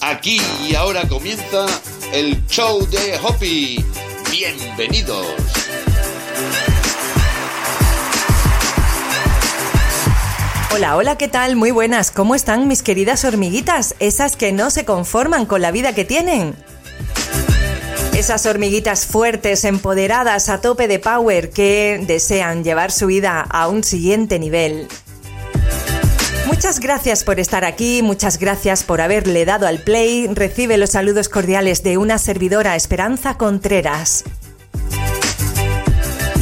Aquí 0.00 0.40
y 0.66 0.74
ahora 0.74 1.06
comienza 1.08 1.66
el 2.12 2.46
show 2.46 2.86
de 2.88 3.18
Hoppy. 3.22 3.84
Bienvenidos. 4.30 5.26
Hola, 10.72 10.96
hola, 10.96 11.16
¿qué 11.16 11.28
tal? 11.28 11.56
Muy 11.56 11.70
buenas. 11.70 12.10
¿Cómo 12.10 12.34
están 12.34 12.68
mis 12.68 12.82
queridas 12.82 13.24
hormiguitas? 13.24 13.94
Esas 13.98 14.36
que 14.36 14.52
no 14.52 14.70
se 14.70 14.84
conforman 14.84 15.46
con 15.46 15.62
la 15.62 15.70
vida 15.70 15.94
que 15.94 16.04
tienen. 16.04 16.54
Esas 18.14 18.46
hormiguitas 18.46 19.06
fuertes, 19.06 19.64
empoderadas, 19.64 20.48
a 20.48 20.60
tope 20.60 20.88
de 20.88 20.98
power, 20.98 21.50
que 21.50 22.02
desean 22.06 22.62
llevar 22.64 22.92
su 22.92 23.06
vida 23.06 23.40
a 23.40 23.68
un 23.68 23.84
siguiente 23.84 24.38
nivel. 24.38 24.88
Muchas 26.66 26.80
gracias 26.80 27.22
por 27.22 27.38
estar 27.38 27.64
aquí, 27.64 28.02
muchas 28.02 28.40
gracias 28.40 28.82
por 28.82 29.00
haberle 29.00 29.44
dado 29.44 29.68
al 29.68 29.78
play. 29.78 30.26
Recibe 30.26 30.78
los 30.78 30.90
saludos 30.90 31.28
cordiales 31.28 31.84
de 31.84 31.96
una 31.96 32.18
servidora 32.18 32.74
Esperanza 32.74 33.38
Contreras. 33.38 34.24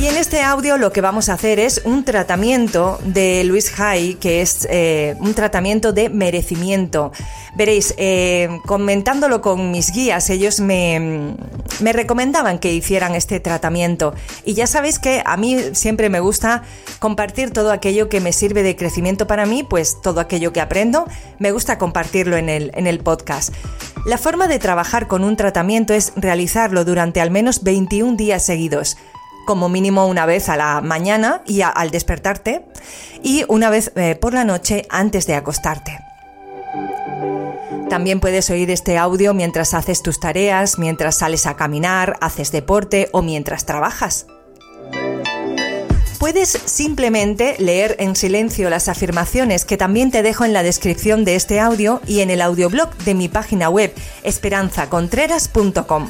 Y 0.05 0.09
en 0.09 0.19
este 0.19 0.43
audio 0.43 0.77
lo 0.77 0.93
que 0.93 1.01
vamos 1.01 1.31
a 1.31 1.33
hacer 1.33 1.59
es 1.59 1.81
un 1.87 2.05
tratamiento 2.05 3.01
de 3.07 3.43
Luis 3.45 3.73
Hay, 3.81 4.17
que 4.17 4.43
es 4.43 4.69
eh, 4.71 5.17
un 5.19 5.33
tratamiento 5.33 5.95
de 5.95 6.11
merecimiento. 6.11 7.11
Veréis, 7.57 7.95
eh, 7.97 8.51
comentándolo 8.67 9.41
con 9.41 9.71
mis 9.71 9.93
guías, 9.93 10.29
ellos 10.29 10.61
me, 10.61 11.35
me 11.81 11.95
recomendaban 11.95 12.59
que 12.59 12.75
hicieran 12.75 13.15
este 13.15 13.41
tratamiento. 13.41 14.13
Y 14.45 14.53
ya 14.53 14.67
sabéis 14.67 14.99
que 14.99 15.23
a 15.25 15.39
mí 15.39 15.57
siempre 15.73 16.11
me 16.11 16.21
gusta 16.21 16.65
compartir 16.99 17.51
todo 17.51 17.73
aquello 17.73 18.11
que 18.11 18.21
me 18.21 18.35
sirve 18.35 18.63
de 18.63 18.77
crecimiento 18.77 19.27
para 19.27 19.47
mí, 19.47 19.63
pues 19.63 20.03
todo 20.03 20.21
aquello 20.21 20.53
que 20.53 20.61
aprendo, 20.61 21.07
me 21.39 21.51
gusta 21.51 21.79
compartirlo 21.79 22.37
en 22.37 22.51
el, 22.51 22.73
en 22.75 22.87
el 22.87 22.99
podcast. 22.99 23.55
La 24.05 24.19
forma 24.19 24.49
de 24.49 24.59
trabajar 24.59 25.09
con 25.09 25.25
un 25.25 25.35
tratamiento 25.37 25.95
es 25.95 26.13
realizarlo 26.15 26.85
durante 26.85 27.23
al 27.23 27.31
menos 27.31 27.63
21 27.63 28.19
días 28.19 28.45
seguidos 28.45 28.99
como 29.45 29.69
mínimo 29.69 30.07
una 30.07 30.27
vez 30.27 30.49
a 30.49 30.57
la 30.57 30.81
mañana 30.81 31.43
y 31.47 31.63
al 31.63 31.91
despertarte 31.91 32.65
y 33.23 33.45
una 33.49 33.71
vez 33.71 33.93
eh, 33.97 34.15
por 34.15 34.35
la 34.35 34.45
noche 34.45 34.87
antes 34.91 35.27
de 35.27 35.35
acostarte. 35.35 35.99
También 37.89 38.21
puedes 38.21 38.51
oír 38.51 38.71
este 38.71 38.99
audio 38.99 39.35
mientras 39.35 39.75
haces 39.75 40.03
tus 40.03 40.19
tareas, 40.19 40.79
mientras 40.79 41.17
sales 41.17 41.47
a 41.47 41.55
caminar, 41.55 42.17
haces 42.21 42.51
deporte 42.51 43.09
o 43.13 43.23
mientras 43.23 43.67
trabajas. 43.67 44.27
Puedes 46.19 46.49
simplemente 46.49 47.55
leer 47.59 47.97
en 47.99 48.17
silencio 48.17 48.71
las 48.71 48.89
afirmaciones 48.89 49.67
que 49.67 49.77
también 49.77 50.11
te 50.11 50.23
dejo 50.23 50.47
en 50.47 50.55
la 50.55 50.63
descripción 50.63 51.25
de 51.27 51.35
este 51.35 51.61
audio 51.61 52.01
y 52.07 52.21
en 52.21 52.31
el 52.31 52.41
audioblog 52.41 52.97
de 53.05 53.15
mi 53.15 53.29
página 53.29 53.69
web 53.69 53.93
esperanzacontreras.com. 54.23 56.09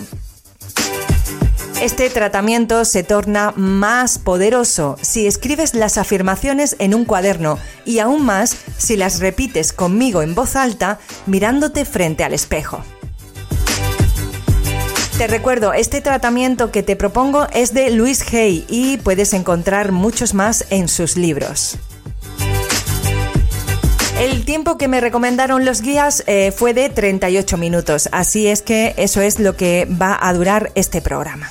Este 1.81 2.09
tratamiento 2.09 2.85
se 2.85 3.03
torna 3.03 3.53
más 3.57 4.19
poderoso 4.19 4.97
si 5.03 5.27
escribes 5.27 5.75
las 5.75 5.99
afirmaciones 5.99 6.77
en 6.79 6.95
un 6.95 7.05
cuaderno 7.05 7.59
y 7.85 7.99
aún 7.99 8.25
más 8.25 8.57
si 8.79 8.97
las 8.97 9.21
repites 9.21 9.73
conmigo 9.73 10.23
en 10.23 10.35
voz 10.35 10.57
alta 10.57 10.99
mirándote 11.27 11.85
frente 11.85 12.25
al 12.25 12.33
espejo. 12.33 12.83
Te 15.19 15.27
recuerdo, 15.27 15.73
este 15.73 16.01
tratamiento 16.01 16.73
que 16.73 16.83
te 16.83 16.97
propongo 16.97 17.47
es 17.53 17.75
de 17.75 17.91
Luis 17.91 18.25
Hay 18.33 18.65
y 18.69 18.97
puedes 18.99 19.33
encontrar 19.33 19.93
muchos 19.93 20.33
más 20.33 20.67
en 20.71 20.89
sus 20.89 21.17
libros. 21.17 21.77
El 24.19 24.45
tiempo 24.45 24.79
que 24.79 24.89
me 24.89 25.01
recomendaron 25.01 25.65
los 25.65 25.83
guías 25.83 26.25
eh, 26.27 26.53
fue 26.53 26.73
de 26.73 26.89
38 26.89 27.57
minutos, 27.59 28.09
así 28.13 28.47
es 28.47 28.63
que 28.63 28.95
eso 28.97 29.21
es 29.21 29.39
lo 29.39 29.57
que 29.57 29.87
va 29.87 30.17
a 30.21 30.33
durar 30.33 30.73
este 30.75 31.03
programa. 31.03 31.51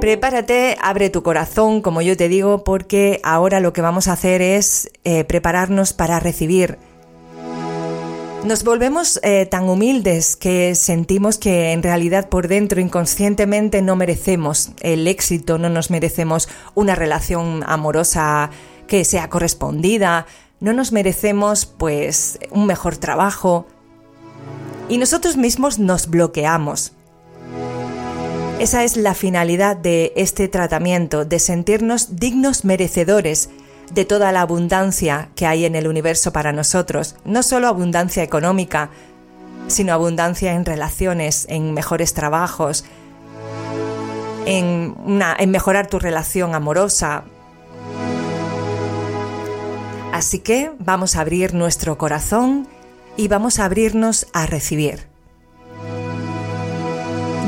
Prepárate, 0.00 0.78
abre 0.80 1.10
tu 1.10 1.22
corazón, 1.22 1.82
como 1.82 2.00
yo 2.00 2.16
te 2.16 2.28
digo, 2.28 2.64
porque 2.64 3.20
ahora 3.22 3.60
lo 3.60 3.74
que 3.74 3.82
vamos 3.82 4.08
a 4.08 4.12
hacer 4.12 4.40
es 4.40 4.90
eh, 5.04 5.24
prepararnos 5.24 5.92
para 5.92 6.18
recibir. 6.20 6.78
Nos 8.44 8.64
volvemos 8.64 9.20
eh, 9.22 9.44
tan 9.44 9.68
humildes 9.68 10.36
que 10.36 10.74
sentimos 10.74 11.36
que 11.36 11.72
en 11.72 11.82
realidad 11.82 12.30
por 12.30 12.48
dentro 12.48 12.80
inconscientemente 12.80 13.82
no 13.82 13.96
merecemos 13.96 14.70
el 14.80 15.06
éxito, 15.06 15.58
no 15.58 15.68
nos 15.68 15.90
merecemos 15.90 16.48
una 16.74 16.94
relación 16.94 17.62
amorosa 17.66 18.48
que 18.86 19.04
sea 19.04 19.28
correspondida, 19.28 20.24
no 20.58 20.72
nos 20.72 20.92
merecemos 20.92 21.66
pues 21.66 22.38
un 22.50 22.64
mejor 22.64 22.96
trabajo 22.96 23.66
y 24.90 24.98
nosotros 24.98 25.36
mismos 25.36 25.78
nos 25.78 26.08
bloqueamos. 26.08 26.92
Esa 28.58 28.84
es 28.84 28.96
la 28.96 29.14
finalidad 29.14 29.76
de 29.76 30.12
este 30.16 30.48
tratamiento, 30.48 31.24
de 31.24 31.38
sentirnos 31.38 32.16
dignos 32.16 32.64
merecedores 32.64 33.48
de 33.92 34.04
toda 34.04 34.32
la 34.32 34.42
abundancia 34.42 35.30
que 35.34 35.46
hay 35.46 35.64
en 35.64 35.76
el 35.76 35.86
universo 35.86 36.32
para 36.32 36.52
nosotros, 36.52 37.14
no 37.24 37.42
solo 37.42 37.68
abundancia 37.68 38.22
económica, 38.22 38.90
sino 39.68 39.94
abundancia 39.94 40.52
en 40.52 40.64
relaciones, 40.64 41.46
en 41.48 41.72
mejores 41.72 42.12
trabajos, 42.12 42.84
en, 44.44 44.96
en 45.38 45.50
mejorar 45.50 45.86
tu 45.86 46.00
relación 46.00 46.54
amorosa. 46.54 47.24
Así 50.12 50.40
que 50.40 50.72
vamos 50.80 51.14
a 51.14 51.20
abrir 51.20 51.54
nuestro 51.54 51.96
corazón 51.96 52.66
y 53.20 53.28
vamos 53.28 53.58
a 53.58 53.66
abrirnos 53.66 54.26
a 54.32 54.46
recibir. 54.46 55.06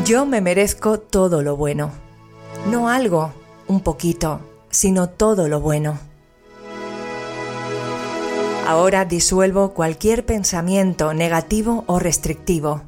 Yo 0.04 0.26
me 0.26 0.42
merezco 0.42 1.00
todo 1.00 1.40
lo 1.40 1.56
bueno. 1.56 1.92
No 2.70 2.90
algo, 2.90 3.32
un 3.68 3.80
poquito, 3.80 4.40
sino 4.68 5.08
todo 5.08 5.48
lo 5.48 5.60
bueno. 5.60 5.98
Ahora 8.66 9.06
disuelvo 9.06 9.72
cualquier 9.72 10.26
pensamiento 10.26 11.14
negativo 11.14 11.84
o 11.86 11.98
restrictivo. 11.98 12.82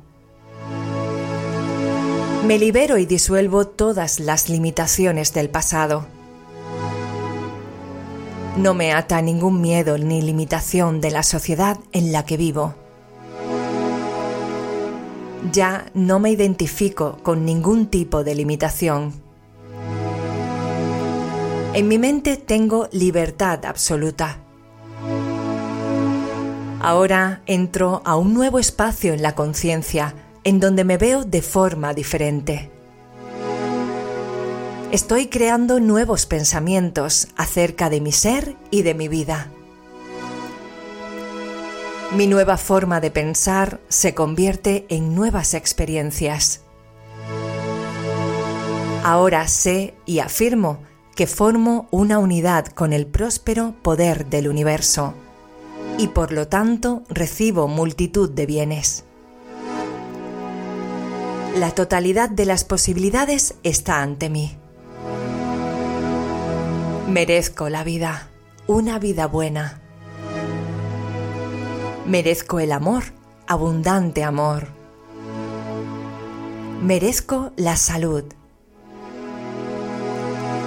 Me 2.47 2.59
libero 2.59 2.99
y 2.99 3.06
disuelvo 3.06 3.67
todas 3.67 4.21
las 4.21 4.50
limitaciones 4.50 5.33
del 5.33 5.49
pasado. 5.49 6.06
No 8.56 8.75
me 8.75 8.92
ata 8.92 9.20
ningún 9.20 9.60
miedo 9.60 9.98
ni 9.98 10.22
limitación 10.22 11.00
de 11.00 11.10
la 11.10 11.22
sociedad 11.22 11.78
en 11.92 12.12
la 12.12 12.25
que 12.25 12.37
vivo 12.37 12.75
ya 15.53 15.87
no 15.94 16.19
me 16.19 16.31
identifico 16.31 17.19
con 17.22 17.44
ningún 17.44 17.87
tipo 17.87 18.25
de 18.25 18.34
limitación. 18.34 19.12
En 21.75 21.88
mi 21.88 21.98
mente 21.98 22.37
tengo 22.37 22.88
libertad 22.93 23.64
absoluta. 23.64 24.38
Ahora 26.81 27.43
entro 27.47 28.03
a 28.04 28.16
un 28.16 28.34
nuevo 28.34 28.59
espacio 28.59 29.14
en 29.14 29.22
la 29.22 29.34
conciencia, 29.34 30.14
en 30.44 30.60
donde 30.60 30.84
me 30.84 30.98
veo 30.98 31.25
de 31.25 31.43
forma 31.43 31.94
diferente. 31.94 32.70
Estoy 34.94 35.27
creando 35.27 35.81
nuevos 35.81 36.25
pensamientos 36.25 37.27
acerca 37.34 37.91
de 37.91 38.00
mi 38.00 38.12
ser 38.12 38.55
y 38.71 38.82
de 38.82 38.94
mi 38.94 39.09
vida. 39.09 39.50
Mi 42.12 42.28
nueva 42.28 42.56
forma 42.59 43.00
de 43.00 43.10
pensar 43.10 43.81
se 43.88 44.15
convierte 44.15 44.87
en 44.88 45.16
nuevas 45.16 45.55
experiencias. 45.55 46.60
Ahora 49.03 49.49
sé 49.49 49.94
y 50.06 50.21
afirmo 50.21 50.78
que 51.16 51.26
formo 51.26 51.88
una 51.91 52.21
unidad 52.21 52.66
con 52.66 52.93
el 52.93 53.08
próspero 53.08 53.75
poder 53.82 54.26
del 54.26 54.46
universo 54.46 55.12
y 55.99 56.06
por 56.06 56.31
lo 56.31 56.46
tanto 56.46 57.02
recibo 57.08 57.67
multitud 57.67 58.31
de 58.31 58.46
bienes. 58.46 59.02
La 61.56 61.73
totalidad 61.73 62.31
de 62.31 62.46
las 62.46 62.62
posibilidades 62.62 63.56
está 63.64 64.00
ante 64.00 64.31
mí. 64.31 64.56
Merezco 67.09 67.69
la 67.69 67.85
vida, 67.85 68.29
una 68.67 68.99
vida 68.99 69.27
buena 69.27 69.81
Merezco 72.06 72.61
el 72.61 72.71
amor, 72.73 73.05
abundante 73.47 74.23
amor. 74.23 74.67
Merezco 76.83 77.53
la 77.56 77.77
salud. 77.77 78.25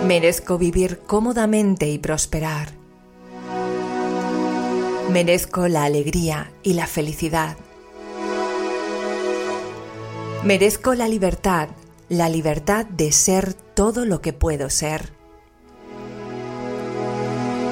Merezco 0.07 0.57
vivir 0.57 1.01
cómodamente 1.05 1.87
y 1.89 1.99
prosperar. 1.99 2.69
Merezco 5.11 5.67
la 5.67 5.83
alegría 5.83 6.51
y 6.63 6.73
la 6.73 6.87
felicidad. 6.87 7.55
Merezco 10.43 10.95
la 10.95 11.07
libertad, 11.07 11.69
la 12.09 12.29
libertad 12.29 12.87
de 12.87 13.11
ser 13.11 13.53
todo 13.53 14.05
lo 14.05 14.21
que 14.21 14.33
puedo 14.33 14.71
ser. 14.71 15.16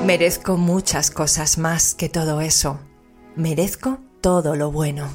Merezco 0.05 0.55
muchas 0.55 1.09
cosas 1.09 1.57
más 1.57 1.95
que 1.95 2.09
todo 2.09 2.39
eso. 2.39 2.79
Merezco 3.35 3.97
todo 4.21 4.55
lo 4.55 4.71
bueno. 4.71 5.09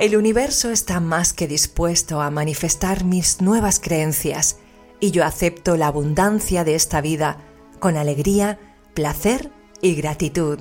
El 0.00 0.16
universo 0.16 0.70
está 0.70 0.98
más 1.00 1.34
que 1.34 1.46
dispuesto 1.46 2.22
a 2.22 2.30
manifestar 2.30 3.04
mis 3.04 3.42
nuevas 3.42 3.80
creencias 3.80 4.56
y 4.98 5.10
yo 5.10 5.26
acepto 5.26 5.76
la 5.76 5.88
abundancia 5.88 6.64
de 6.64 6.74
esta 6.74 7.02
vida 7.02 7.36
con 7.80 7.98
alegría, 7.98 8.58
placer 8.94 9.50
y 9.82 9.94
gratitud. 9.94 10.58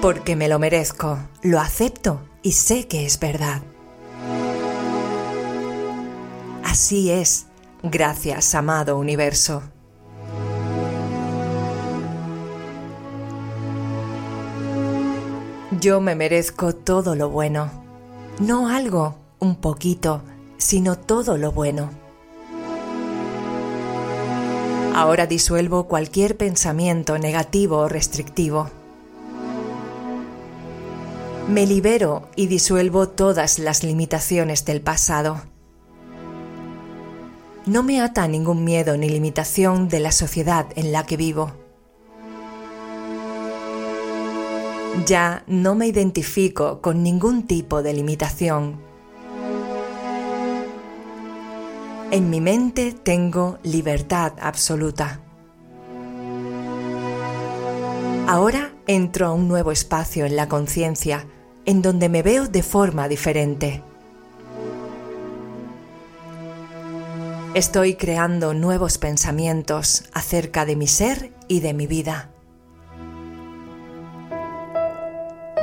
Porque 0.00 0.36
me 0.36 0.46
lo 0.46 0.60
merezco, 0.60 1.18
lo 1.42 1.58
acepto 1.58 2.20
y 2.42 2.52
sé 2.52 2.86
que 2.86 3.06
es 3.06 3.18
verdad. 3.18 3.62
Así 6.62 7.10
es 7.10 7.46
Gracias, 7.86 8.54
amado 8.54 8.96
universo. 8.96 9.62
Yo 15.82 16.00
me 16.00 16.14
merezco 16.14 16.74
todo 16.74 17.14
lo 17.14 17.28
bueno, 17.28 17.70
no 18.40 18.68
algo, 18.70 19.16
un 19.38 19.56
poquito, 19.56 20.22
sino 20.56 20.96
todo 20.96 21.36
lo 21.36 21.52
bueno. 21.52 21.90
Ahora 24.94 25.26
disuelvo 25.26 25.86
cualquier 25.86 26.38
pensamiento 26.38 27.18
negativo 27.18 27.80
o 27.80 27.88
restrictivo. 27.90 28.70
Me 31.48 31.66
libero 31.66 32.30
y 32.34 32.46
disuelvo 32.46 33.10
todas 33.10 33.58
las 33.58 33.82
limitaciones 33.84 34.64
del 34.64 34.80
pasado 34.80 35.42
no 37.66 37.82
me 37.82 38.00
ata 38.00 38.28
ningún 38.28 38.64
miedo 38.64 38.96
ni 38.96 39.08
limitación 39.08 39.88
de 39.88 40.00
la 40.00 40.12
sociedad 40.12 40.66
en 40.76 40.92
la 40.92 41.06
que 41.06 41.16
vivo. 41.16 41.52
Ya 45.06 45.42
no 45.46 45.74
me 45.74 45.86
identifico 45.86 46.80
con 46.80 47.02
ningún 47.02 47.46
tipo 47.46 47.82
de 47.82 47.94
limitación. 47.94 48.80
En 52.10 52.30
mi 52.30 52.40
mente 52.40 52.92
tengo 52.92 53.58
libertad 53.62 54.34
absoluta. 54.40 55.20
Ahora 58.28 58.72
entro 58.86 59.26
a 59.26 59.32
un 59.32 59.48
nuevo 59.48 59.72
espacio 59.72 60.26
en 60.26 60.36
la 60.36 60.48
conciencia, 60.48 61.26
en 61.64 61.82
donde 61.82 62.08
me 62.08 62.22
veo 62.22 62.46
de 62.46 62.62
forma 62.62 63.08
diferente. 63.08 63.82
Estoy 67.54 67.94
creando 67.94 68.52
nuevos 68.52 68.98
pensamientos 68.98 70.06
acerca 70.12 70.66
de 70.66 70.74
mi 70.74 70.88
ser 70.88 71.32
y 71.46 71.60
de 71.60 71.72
mi 71.72 71.86
vida. 71.86 72.32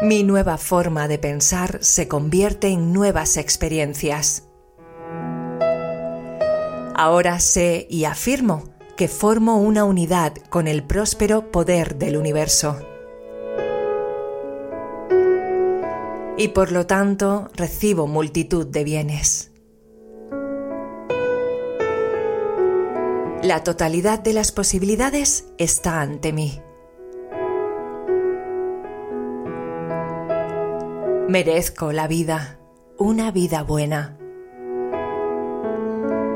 Mi 0.02 0.24
nueva 0.24 0.58
forma 0.58 1.10
de 1.10 1.20
pensar 1.20 1.80
se 1.82 2.08
convierte 2.08 2.70
en 2.70 2.94
nuevas 2.94 3.36
experiencias. 3.36 4.48
Ahora 6.96 7.42
sé 7.42 7.88
y 7.90 8.06
afirmo 8.06 8.64
que 8.96 9.10
formo 9.10 9.58
una 9.58 9.84
unidad 9.84 10.34
con 10.50 10.70
el 10.70 10.84
próspero 10.84 11.52
poder 11.52 11.98
del 11.98 12.16
universo. 12.16 12.80
Y 16.38 16.48
por 16.48 16.72
lo 16.72 16.88
tanto 16.88 17.50
recibo 17.54 18.08
multitud 18.08 18.66
de 18.66 18.86
bienes. 18.86 19.51
La 23.44 23.64
totalidad 23.64 24.20
de 24.20 24.34
las 24.34 24.52
posibilidades 24.52 25.48
está 25.58 26.00
ante 26.02 26.32
mí. 26.32 26.62
Merezco 31.28 31.92
la 31.92 32.08
vida, 32.08 32.60
una 33.00 33.32
vida 33.32 33.64
buena. 33.64 34.16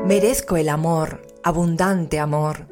Merezco 0.04 0.56
el 0.56 0.68
amor, 0.68 1.22
abundante 1.44 2.18
amor. 2.18 2.66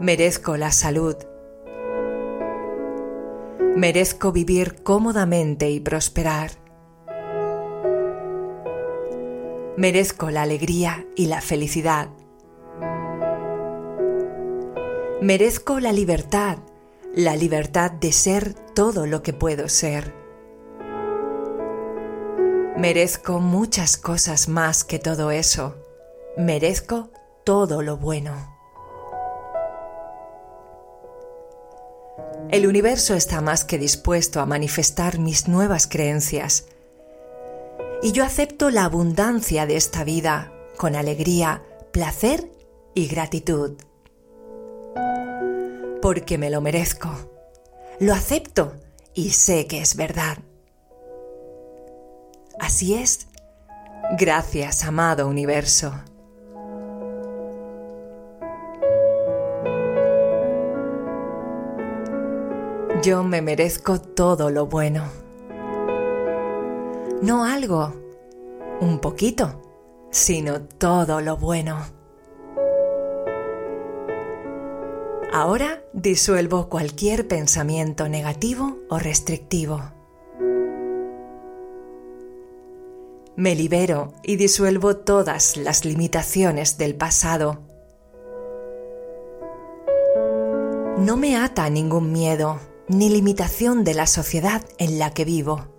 Merezco 0.00 0.56
la 0.56 0.72
salud. 0.72 1.16
Merezco 3.76 4.32
vivir 4.32 4.82
cómodamente 4.82 5.68
y 5.70 5.80
prosperar. 5.80 6.61
Merezco 9.76 10.30
la 10.30 10.42
alegría 10.42 11.06
y 11.16 11.26
la 11.26 11.40
felicidad. 11.40 12.10
Merezco 15.22 15.80
la 15.80 15.92
libertad, 15.92 16.58
la 17.14 17.36
libertad 17.36 17.90
de 17.90 18.12
ser 18.12 18.52
todo 18.52 19.06
lo 19.06 19.22
que 19.22 19.32
puedo 19.32 19.70
ser. 19.70 20.14
Merezco 22.76 23.40
muchas 23.40 23.96
cosas 23.96 24.46
más 24.46 24.84
que 24.84 24.98
todo 24.98 25.30
eso. 25.30 25.74
Merezco 26.36 27.08
todo 27.42 27.80
lo 27.80 27.96
bueno. 27.96 28.34
El 32.50 32.66
universo 32.66 33.14
está 33.14 33.40
más 33.40 33.64
que 33.64 33.78
dispuesto 33.78 34.40
a 34.40 34.44
manifestar 34.44 35.18
mis 35.18 35.48
nuevas 35.48 35.86
creencias 35.86 36.66
y 38.02 38.10
yo 38.10 38.24
acepto 38.24 38.70
la 38.70 38.84
abundancia 38.84 39.64
de 39.64 39.76
esta 39.76 40.02
vida 40.02 40.52
con 40.76 40.96
alegría, 40.96 41.62
placer 41.92 42.50
y 42.94 43.06
gratitud. 43.06 43.76
Porque 46.02 46.36
me 46.36 46.50
lo 46.50 46.60
merezco. 46.60 47.10
Lo 48.00 48.12
acepto 48.12 48.72
y 49.14 49.30
sé 49.30 49.68
que 49.68 49.80
es 49.80 49.94
verdad. 49.94 50.38
Así 52.58 52.94
es. 52.94 53.28
Gracias, 54.18 54.82
amado 54.82 55.28
universo. 55.28 55.94
Yo 63.04 63.22
me 63.22 63.42
merezco 63.42 64.00
todo 64.00 64.50
lo 64.50 64.66
bueno 64.66 65.21
no 67.22 67.44
algo, 67.44 67.94
un 68.80 68.98
poquito, 68.98 69.62
sino 70.10 70.62
todo 70.62 71.20
lo 71.20 71.36
bueno. 71.36 71.78
Ahora 75.32 75.82
disuelvo 75.92 76.68
cualquier 76.68 77.26
pensamiento 77.28 78.08
negativo 78.08 78.78
o 78.90 78.98
restrictivo. 78.98 79.80
Me 83.36 83.54
libero 83.54 84.12
y 84.22 84.36
disuelvo 84.36 84.96
todas 84.96 85.56
las 85.56 85.84
limitaciones 85.84 86.76
del 86.76 86.96
pasado. 86.96 87.60
No 90.98 91.16
me 91.16 91.36
ata 91.36 91.70
ningún 91.70 92.12
miedo 92.12 92.58
ni 92.88 93.08
limitación 93.08 93.84
de 93.84 93.94
la 93.94 94.06
sociedad 94.06 94.62
en 94.76 94.98
la 94.98 95.14
que 95.14 95.24
vivo. 95.24 95.71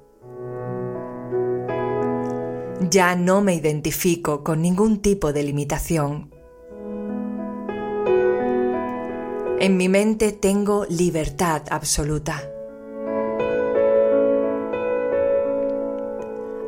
Ya 2.89 3.15
no 3.15 3.41
me 3.41 3.55
identifico 3.55 4.43
con 4.43 4.61
ningún 4.61 5.01
tipo 5.01 5.31
de 5.31 5.43
limitación. 5.43 6.33
En 9.59 9.77
mi 9.77 9.87
mente 9.87 10.31
tengo 10.31 10.85
libertad 10.89 11.61
absoluta. 11.69 12.43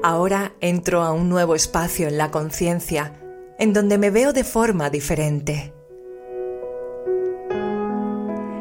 Ahora 0.03 0.53
entro 0.62 1.01
a 1.01 1.12
un 1.12 1.27
nuevo 1.27 1.55
espacio 1.55 2.07
en 2.07 2.17
la 2.17 2.31
conciencia, 2.31 3.19
en 3.57 3.74
donde 3.74 3.98
me 3.98 4.12
veo 4.12 4.31
de 4.31 4.43
forma 4.43 4.89
diferente. 4.89 5.74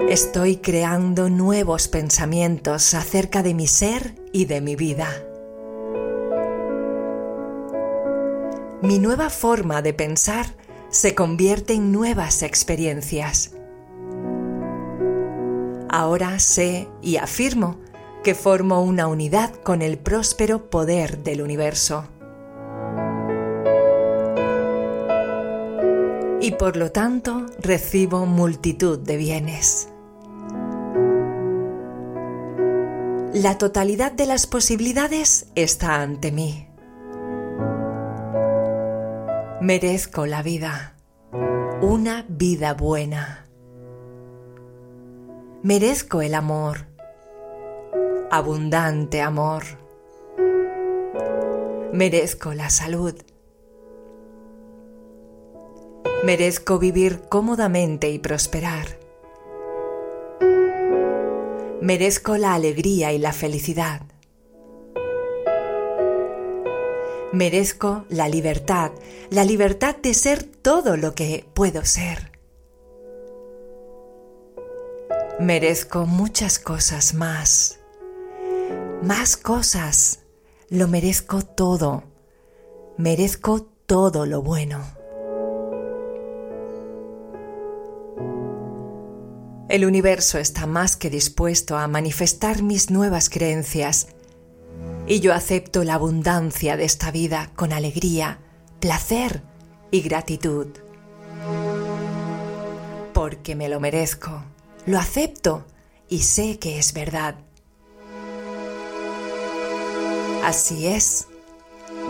Estoy 0.08 0.56
creando 0.56 1.28
nuevos 1.30 1.88
pensamientos 1.88 2.94
acerca 2.94 3.42
de 3.42 3.54
mi 3.54 3.66
ser 3.66 4.14
y 4.32 4.46
de 4.46 4.60
mi 4.60 4.74
vida. 4.74 5.08
Mi 8.84 8.98
nueva 8.98 9.30
forma 9.30 9.80
de 9.80 9.94
pensar 9.94 10.44
se 10.90 11.14
convierte 11.14 11.72
en 11.72 11.90
nuevas 11.90 12.42
experiencias. 12.42 13.52
Ahora 15.88 16.38
sé 16.38 16.86
y 17.00 17.16
afirmo 17.16 17.80
que 18.22 18.34
formo 18.34 18.82
una 18.82 19.06
unidad 19.06 19.54
con 19.54 19.80
el 19.80 19.96
próspero 19.96 20.68
poder 20.68 21.22
del 21.22 21.40
universo. 21.40 22.04
Y 26.42 26.50
por 26.50 26.76
lo 26.76 26.92
tanto 26.92 27.46
recibo 27.60 28.26
multitud 28.26 28.98
de 28.98 29.16
bienes. 29.16 29.88
La 33.32 33.56
totalidad 33.56 34.12
de 34.12 34.26
las 34.26 34.46
posibilidades 34.46 35.46
está 35.54 36.02
ante 36.02 36.30
mí. 36.30 36.73
Merezco 39.64 40.26
la 40.26 40.42
vida, 40.42 40.94
una 41.80 42.26
vida 42.28 42.74
buena. 42.74 43.46
Merezco 45.62 46.20
el 46.20 46.34
amor, 46.34 46.84
abundante 48.30 49.22
amor. 49.22 49.62
Merezco 51.94 52.52
la 52.52 52.68
salud. 52.68 53.14
Merezco 56.24 56.78
vivir 56.78 57.22
cómodamente 57.30 58.10
y 58.10 58.18
prosperar. 58.18 58.98
Merezco 61.80 62.36
la 62.36 62.52
alegría 62.52 63.14
y 63.14 63.18
la 63.18 63.32
felicidad. 63.32 64.02
Merezco 67.34 68.04
la 68.10 68.28
libertad, 68.28 68.92
la 69.28 69.42
libertad 69.42 69.96
de 69.96 70.14
ser 70.14 70.44
todo 70.44 70.96
lo 70.96 71.16
que 71.16 71.44
puedo 71.52 71.84
ser. 71.84 72.30
Merezco 75.40 76.06
muchas 76.06 76.60
cosas 76.60 77.12
más. 77.12 77.80
Más 79.02 79.36
cosas. 79.36 80.20
Lo 80.68 80.86
merezco 80.86 81.42
todo. 81.42 82.04
Merezco 82.98 83.66
todo 83.84 84.26
lo 84.26 84.40
bueno. 84.40 84.84
El 89.68 89.84
universo 89.84 90.38
está 90.38 90.68
más 90.68 90.96
que 90.96 91.10
dispuesto 91.10 91.76
a 91.76 91.88
manifestar 91.88 92.62
mis 92.62 92.92
nuevas 92.92 93.28
creencias 93.28 94.13
y 95.06 95.20
yo 95.20 95.34
acepto 95.34 95.84
la 95.84 95.94
abundancia 95.94 96.76
de 96.76 96.84
esta 96.84 97.10
vida 97.10 97.50
con 97.54 97.72
alegría, 97.72 98.38
placer 98.80 99.42
y 99.90 100.00
gratitud. 100.00 100.68
Porque 103.12 103.54
me 103.54 103.68
lo 103.68 103.80
merezco, 103.80 104.44
lo 104.86 104.98
acepto 104.98 105.64
y 106.08 106.20
sé 106.20 106.58
que 106.58 106.78
es 106.78 106.92
verdad. 106.92 107.36
Así 110.42 110.86
es. 110.86 111.26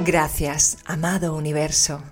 Gracias, 0.04 0.78
amado 0.86 1.36
universo. 1.36 2.02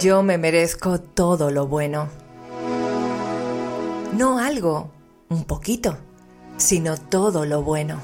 Yo 0.00 0.22
me 0.22 0.36
merezco 0.36 1.00
todo 1.00 1.50
lo 1.50 1.68
bueno. 1.68 2.21
No 4.12 4.38
algo, 4.38 4.90
un 5.30 5.44
poquito, 5.44 5.96
sino 6.58 6.98
todo 6.98 7.46
lo 7.46 7.62
bueno. 7.62 7.98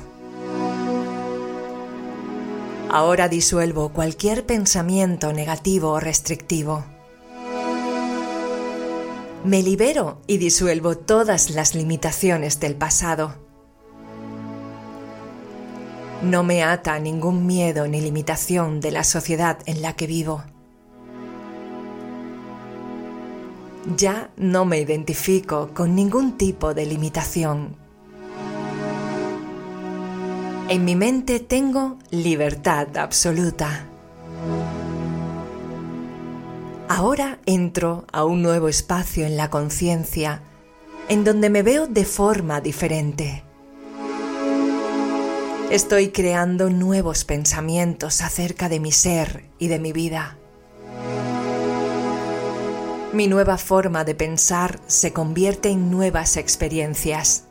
Ahora 2.90 3.28
disuelvo 3.28 3.90
cualquier 3.90 4.46
pensamiento 4.46 5.34
negativo 5.34 5.90
o 5.90 6.00
restrictivo. 6.00 6.84
Me 9.44 9.62
libero 9.62 10.22
y 10.26 10.38
disuelvo 10.38 10.96
todas 10.96 11.50
las 11.50 11.74
limitaciones 11.74 12.58
del 12.58 12.74
pasado. 12.74 13.34
No 16.22 16.42
me 16.42 16.62
ata 16.62 16.98
ningún 16.98 17.46
miedo 17.46 17.86
ni 17.86 18.00
limitación 18.00 18.80
de 18.80 18.90
la 18.92 19.04
sociedad 19.04 19.58
en 19.66 19.82
la 19.82 19.92
que 19.92 20.06
vivo. 20.06 20.42
Ya 23.96 24.30
no 24.36 24.64
me 24.64 24.80
identifico 24.80 25.70
con 25.74 25.94
ningún 25.94 26.36
tipo 26.36 26.74
de 26.74 26.86
limitación. 26.86 27.76
En 30.68 30.84
mi 30.84 30.94
mente 30.96 31.40
tengo 31.40 31.98
libertad 32.10 32.96
absoluta. 32.98 33.86
Ahora 36.88 37.38
entro 37.46 38.04
a 38.12 38.24
un 38.24 38.42
nuevo 38.42 38.68
espacio 38.68 39.24
en 39.24 39.36
la 39.36 39.50
conciencia, 39.50 40.42
en 41.08 41.24
donde 41.24 41.48
me 41.48 41.62
veo 41.62 41.86
de 41.86 42.04
forma 42.04 42.60
diferente. 42.60 43.44
Estoy 45.70 46.08
creando 46.08 46.70
nuevos 46.70 47.24
pensamientos 47.24 48.22
acerca 48.22 48.68
de 48.68 48.80
mi 48.80 48.90
ser 48.90 49.44
y 49.58 49.68
de 49.68 49.78
mi 49.78 49.92
vida. 49.92 50.38
Mi 53.12 53.26
nueva 53.26 53.56
forma 53.56 54.04
de 54.04 54.14
pensar 54.14 54.80
se 54.86 55.14
convierte 55.14 55.70
en 55.70 55.90
nuevas 55.90 56.36
experiencias. 56.36 57.44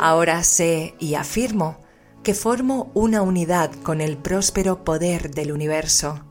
Ahora 0.00 0.42
sé 0.42 0.94
y 0.98 1.14
afirmo 1.14 1.76
que 2.22 2.32
formo 2.32 2.90
una 2.94 3.20
unidad 3.20 3.70
con 3.82 4.00
el 4.00 4.16
próspero 4.16 4.84
poder 4.84 5.34
del 5.34 5.52
universo. 5.52 6.24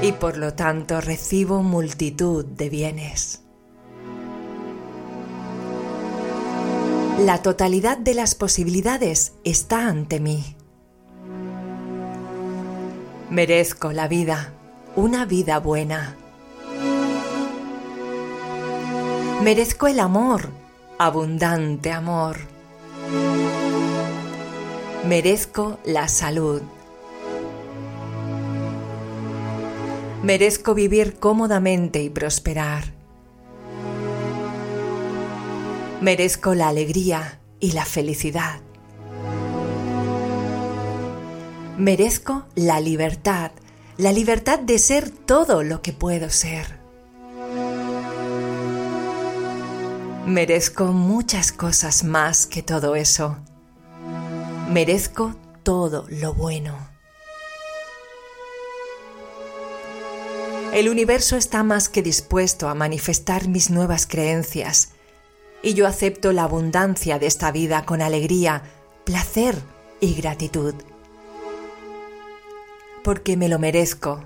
Y 0.00 0.12
por 0.12 0.38
lo 0.38 0.54
tanto 0.54 1.00
recibo 1.00 1.64
multitud 1.64 2.44
de 2.44 2.68
bienes. 2.70 3.42
La 7.18 7.42
totalidad 7.42 7.98
de 7.98 8.14
las 8.14 8.36
posibilidades 8.36 9.32
está 9.42 9.88
ante 9.88 10.20
mí. 10.20 10.56
Merezco 13.30 13.92
la 13.92 14.08
vida, 14.08 14.52
una 14.96 15.24
vida 15.24 15.60
buena. 15.60 16.16
Merezco 19.40 19.86
el 19.86 20.00
amor, 20.00 20.48
abundante 20.98 21.92
amor. 21.92 22.38
Merezco 25.06 25.78
la 25.84 26.08
salud. 26.08 26.60
Merezco 30.24 30.74
vivir 30.74 31.20
cómodamente 31.20 32.02
y 32.02 32.10
prosperar. 32.10 32.92
Merezco 36.00 36.56
la 36.56 36.66
alegría 36.66 37.38
y 37.60 37.72
la 37.72 37.84
felicidad. 37.84 38.60
Merezco 41.80 42.44
la 42.56 42.78
libertad, 42.78 43.52
la 43.96 44.12
libertad 44.12 44.58
de 44.58 44.78
ser 44.78 45.08
todo 45.08 45.62
lo 45.62 45.80
que 45.80 45.94
puedo 45.94 46.28
ser. 46.28 46.78
Merezco 50.26 50.88
muchas 50.88 51.52
cosas 51.52 52.04
más 52.04 52.44
que 52.44 52.62
todo 52.62 52.96
eso. 52.96 53.38
Merezco 54.68 55.34
todo 55.62 56.04
lo 56.10 56.34
bueno. 56.34 56.76
El 60.74 60.90
universo 60.90 61.38
está 61.38 61.62
más 61.62 61.88
que 61.88 62.02
dispuesto 62.02 62.68
a 62.68 62.74
manifestar 62.74 63.48
mis 63.48 63.70
nuevas 63.70 64.06
creencias 64.06 64.90
y 65.62 65.72
yo 65.72 65.86
acepto 65.86 66.34
la 66.34 66.42
abundancia 66.42 67.18
de 67.18 67.26
esta 67.26 67.50
vida 67.50 67.86
con 67.86 68.02
alegría, 68.02 68.64
placer 69.06 69.56
y 69.98 70.12
gratitud 70.12 70.74
porque 73.02 73.36
me 73.36 73.48
lo 73.48 73.58
merezco. 73.58 74.22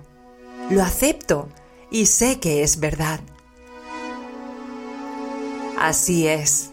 Lo 0.70 0.82
acepto 0.82 1.48
y 1.90 2.06
sé 2.06 2.40
que 2.40 2.62
es 2.62 2.80
verdad. 2.80 3.20
Así 5.78 6.26
es. 6.26 6.70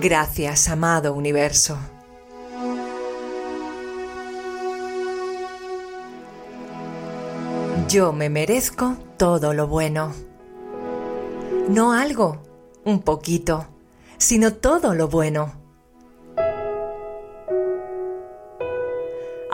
Gracias, 0.00 0.68
amado 0.68 1.12
universo. 1.14 1.78
Yo 7.88 8.12
me 8.12 8.28
merezco 8.28 8.96
todo 9.18 9.54
lo 9.54 9.68
bueno. 9.68 10.12
No 11.68 11.92
algo, 11.92 12.42
un 12.84 13.02
poquito, 13.02 13.66
sino 14.18 14.54
todo 14.54 14.94
lo 14.94 15.08
bueno 15.08 15.63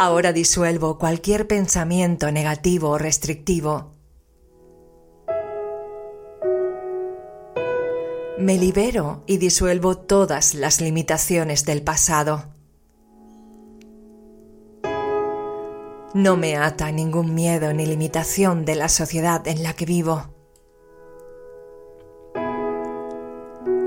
Ahora 0.02 0.33
disuelvo 0.33 0.97
cualquier 0.97 1.47
pensamiento 1.47 2.33
negativo 2.33 2.88
o 2.88 2.97
restrictivo. 2.97 3.92
Me 8.38 8.57
libero 8.57 9.25
y 9.26 9.37
disuelvo 9.37 9.99
todas 9.99 10.54
las 10.54 10.80
limitaciones 10.80 11.66
del 11.66 11.83
pasado. 11.83 12.45
No 16.14 16.38
me 16.38 16.57
ata 16.57 16.90
ningún 16.92 17.35
miedo 17.35 17.71
ni 17.75 17.85
limitación 17.85 18.64
de 18.64 18.76
la 18.76 18.88
sociedad 18.88 19.47
en 19.47 19.62
la 19.62 19.75
que 19.75 19.85
vivo. 19.85 20.35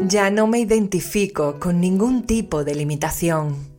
Ya 0.01 0.29
no 0.29 0.45
me 0.45 0.59
identifico 0.59 1.59
con 1.59 1.81
ningún 1.81 2.27
tipo 2.27 2.63
de 2.63 2.75
limitación. 2.75 3.72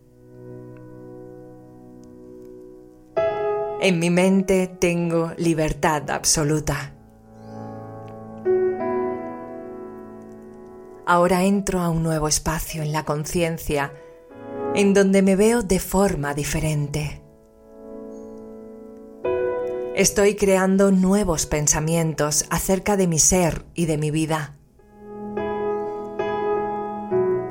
En 3.85 3.99
mi 3.99 4.09
mente 4.09 4.67
tengo 4.67 5.33
libertad 5.37 6.09
absoluta. 6.09 6.95
Ahora 11.05 11.45
entro 11.45 11.83
a 11.83 11.91
un 11.91 12.03
nuevo 12.03 12.27
espacio 12.27 12.81
en 12.81 12.93
la 12.93 13.05
conciencia, 13.05 13.93
en 14.75 14.95
donde 14.95 15.21
me 15.21 15.37
veo 15.37 15.63
de 15.63 15.81
forma 15.81 16.33
diferente. 16.33 17.21
Estoy 19.95 20.35
creando 20.35 20.91
nuevos 20.91 21.45
pensamientos 21.45 22.47
acerca 22.49 22.97
de 22.97 23.07
mi 23.07 23.19
ser 23.19 23.67
y 23.75 23.85
de 23.85 23.99
mi 23.99 24.11
vida. 24.11 24.57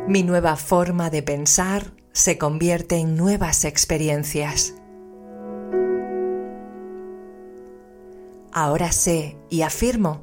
Mi 0.07 0.23
nueva 0.23 0.55
forma 0.55 1.11
de 1.11 1.21
pensar 1.21 1.93
se 2.11 2.39
convierte 2.39 2.95
en 2.95 3.15
nuevas 3.15 3.65
experiencias. 3.65 4.73
Ahora 8.55 8.91
sé 8.91 9.35
y 9.49 9.63
afirmo 9.63 10.21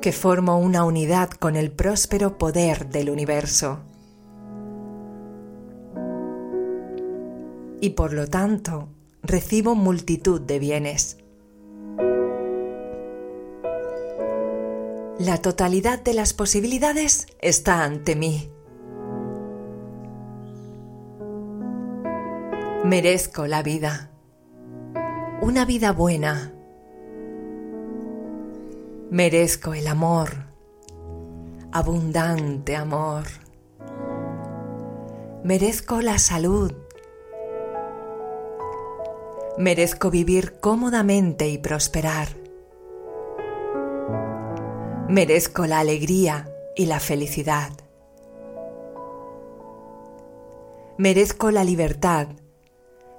que 0.00 0.12
formo 0.12 0.58
una 0.58 0.84
unidad 0.84 1.30
con 1.30 1.56
el 1.56 1.72
próspero 1.72 2.38
poder 2.38 2.88
del 2.88 3.10
universo. 3.10 3.80
Y 7.80 7.90
por 7.90 8.12
lo 8.12 8.28
tanto, 8.28 8.90
recibo 9.24 9.74
multitud 9.74 10.40
de 10.40 10.58
bienes. 10.60 11.18
La 15.18 15.38
totalidad 15.42 16.00
de 16.00 16.14
las 16.14 16.34
posibilidades 16.34 17.26
está 17.40 17.82
ante 17.82 18.14
mí. 18.14 18.52
Merezco 22.84 23.48
la 23.48 23.64
vida. 23.64 24.12
Una 25.42 25.64
vida 25.64 25.90
buena. 25.90 26.52
Merezco 29.10 29.72
el 29.72 29.86
amor. 29.86 30.44
Abundante 31.72 32.76
amor. 32.76 33.24
Merezco 35.42 36.02
la 36.02 36.18
salud. 36.18 36.74
Merezco 39.56 40.10
vivir 40.10 40.60
cómodamente 40.60 41.48
y 41.48 41.56
prosperar. 41.56 42.28
Merezco 45.08 45.64
la 45.64 45.78
alegría 45.78 46.52
y 46.76 46.84
la 46.84 47.00
felicidad. 47.00 47.72
Merezco 50.98 51.50
la 51.50 51.64
libertad, 51.64 52.28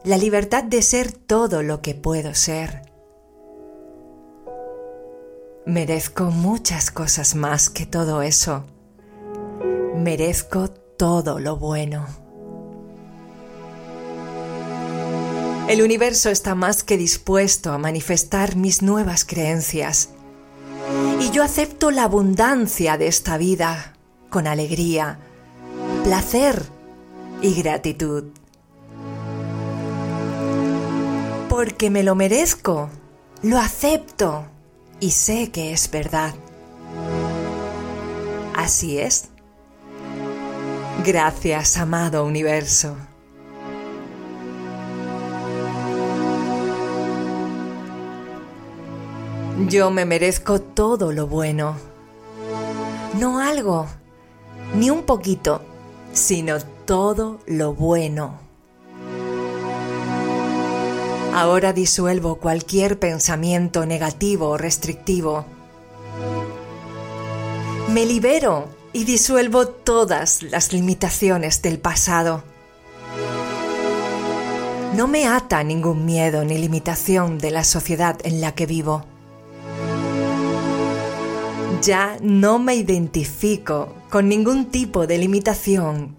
la 0.03 0.19
libertad 0.19 0.63
de 0.63 0.83
ser 0.83 1.11
todo 1.11 1.63
lo 1.63 1.81
que 1.81 1.95
puedo 1.95 2.35
ser. 2.35 2.88
Merezco 5.69 6.31
muchas 6.31 6.89
cosas 6.89 7.35
más 7.35 7.69
que 7.69 7.85
todo 7.85 8.23
eso. 8.23 8.65
Merezco 9.95 10.67
todo 10.67 11.39
lo 11.39 11.57
bueno. 11.57 12.07
El 15.67 15.83
universo 15.83 16.31
está 16.31 16.55
más 16.55 16.83
que 16.83 16.97
dispuesto 16.97 17.71
a 17.71 17.77
manifestar 17.77 18.55
mis 18.55 18.81
nuevas 18.81 19.25
creencias 19.25 20.09
y 21.21 21.29
yo 21.29 21.43
acepto 21.43 21.91
la 21.91 22.05
abundancia 22.05 22.97
de 22.97 23.05
esta 23.05 23.37
vida 23.37 23.93
con 24.31 24.47
alegría, 24.47 25.19
placer 26.03 26.63
y 27.43 27.53
gratitud. 27.53 28.23
Porque 31.47 31.91
me 31.91 32.01
lo 32.01 32.15
merezco, 32.15 32.89
lo 33.43 33.59
acepto 33.59 34.45
y 34.99 35.11
sé 35.11 35.51
que 35.51 35.73
es 35.73 35.89
verdad. 35.91 36.33
Así 38.55 38.99
es. 38.99 39.29
Gracias, 41.05 41.77
amado 41.77 42.25
universo. 42.25 42.97
Yo 49.67 49.91
me 49.91 50.05
merezco 50.05 50.59
todo 50.59 51.11
lo 51.11 51.27
bueno. 51.27 51.75
No 53.19 53.39
algo, 53.39 53.87
ni 54.75 54.89
un 54.89 55.03
poquito, 55.03 55.61
sino 56.13 56.59
todo 56.85 57.39
lo 57.45 57.73
bueno. 57.73 58.48
Ahora 61.33 61.73
disuelvo 61.73 62.35
cualquier 62.35 62.99
pensamiento 62.99 63.85
negativo 63.85 64.49
o 64.49 64.57
restrictivo. 64.57 65.45
Me 67.89 68.05
libero 68.05 68.67
y 68.93 69.05
disuelvo 69.05 69.67
todas 69.67 70.43
las 70.43 70.73
limitaciones 70.73 71.61
del 71.61 71.79
pasado. 71.79 72.43
No 74.95 75.07
me 75.07 75.27
ata 75.27 75.63
ningún 75.63 76.05
miedo 76.05 76.43
ni 76.43 76.57
limitación 76.57 77.37
de 77.37 77.51
la 77.51 77.63
sociedad 77.63 78.17
en 78.23 78.41
la 78.41 78.53
que 78.53 78.65
vivo. 78.65 79.05
Ya 81.81 82.17
no 82.21 82.59
me 82.59 82.75
identifico 82.75 83.93
con 84.09 84.27
ningún 84.27 84.65
tipo 84.65 85.07
de 85.07 85.19
limitación. 85.19 86.17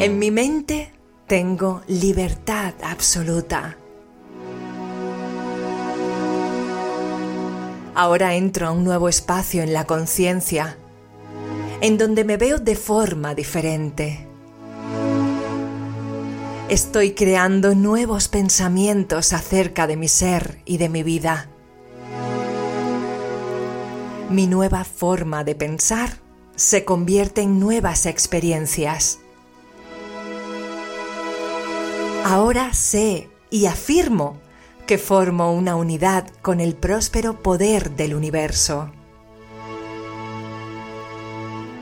En 0.00 0.18
mi 0.18 0.30
mente 0.30 0.97
tengo 1.28 1.82
libertad 1.86 2.72
absoluta. 2.82 3.76
Ahora 7.94 8.34
entro 8.34 8.66
a 8.66 8.70
un 8.72 8.82
nuevo 8.82 9.10
espacio 9.10 9.62
en 9.62 9.74
la 9.74 9.84
conciencia, 9.84 10.78
en 11.82 11.98
donde 11.98 12.24
me 12.24 12.38
veo 12.38 12.58
de 12.58 12.74
forma 12.76 13.34
diferente. 13.34 14.26
Estoy 16.70 17.12
creando 17.12 17.74
nuevos 17.74 18.28
pensamientos 18.28 19.34
acerca 19.34 19.86
de 19.86 19.96
mi 19.98 20.08
ser 20.08 20.62
y 20.64 20.78
de 20.78 20.88
mi 20.88 21.02
vida. 21.02 21.50
Mi 24.30 24.46
nueva 24.46 24.84
forma 24.84 25.44
de 25.44 25.54
pensar 25.54 26.20
se 26.56 26.86
convierte 26.86 27.42
en 27.42 27.60
nuevas 27.60 28.06
experiencias. 28.06 29.20
Ahora 32.24 32.72
sé 32.74 33.30
y 33.50 33.66
afirmo 33.66 34.38
que 34.86 34.98
formo 34.98 35.52
una 35.52 35.76
unidad 35.76 36.28
con 36.42 36.60
el 36.60 36.74
próspero 36.74 37.42
poder 37.42 37.90
del 37.90 38.14
universo. 38.14 38.90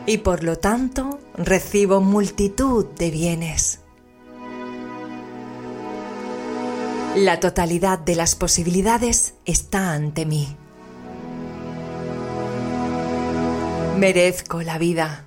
Y 0.06 0.18
por 0.18 0.44
lo 0.44 0.56
tanto 0.56 1.18
recibo 1.36 2.00
multitud 2.00 2.86
de 2.96 3.10
bienes. 3.10 3.80
La 7.16 7.40
totalidad 7.40 7.98
de 7.98 8.14
las 8.14 8.34
posibilidades 8.34 9.34
está 9.46 9.92
ante 9.92 10.26
mí. 10.26 10.54
Merezco 13.96 14.60
la 14.62 14.76
vida. 14.76 15.24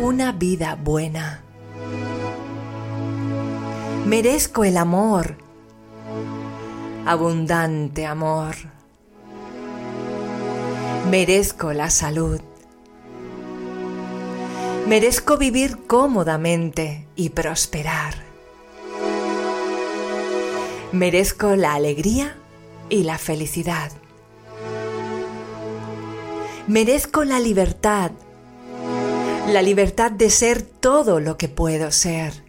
Una 0.00 0.32
vida 0.32 0.76
buena. 0.82 1.43
Merezco 4.06 4.64
el 4.64 4.76
amor. 4.76 5.36
Abundante 7.06 8.04
amor. 8.04 8.54
Merezco 11.10 11.72
la 11.72 11.88
salud. 11.88 12.38
Merezco 14.86 15.38
vivir 15.38 15.86
cómodamente 15.86 17.06
y 17.16 17.30
prosperar. 17.30 18.14
Merezco 20.92 21.56
la 21.56 21.72
alegría 21.72 22.36
y 22.90 23.04
la 23.04 23.16
felicidad. 23.16 23.90
Merezco 26.66 27.24
la 27.24 27.40
libertad, 27.40 28.10
la 29.48 29.62
libertad 29.62 30.10
de 30.10 30.28
ser 30.28 30.60
todo 30.60 31.20
lo 31.20 31.38
que 31.38 31.48
puedo 31.48 31.90
ser. 31.90 32.43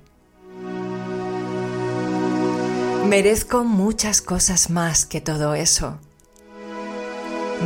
Merezco 3.07 3.63
muchas 3.63 4.21
cosas 4.21 4.69
más 4.69 5.05
que 5.05 5.21
todo 5.21 5.53
eso. 5.53 5.97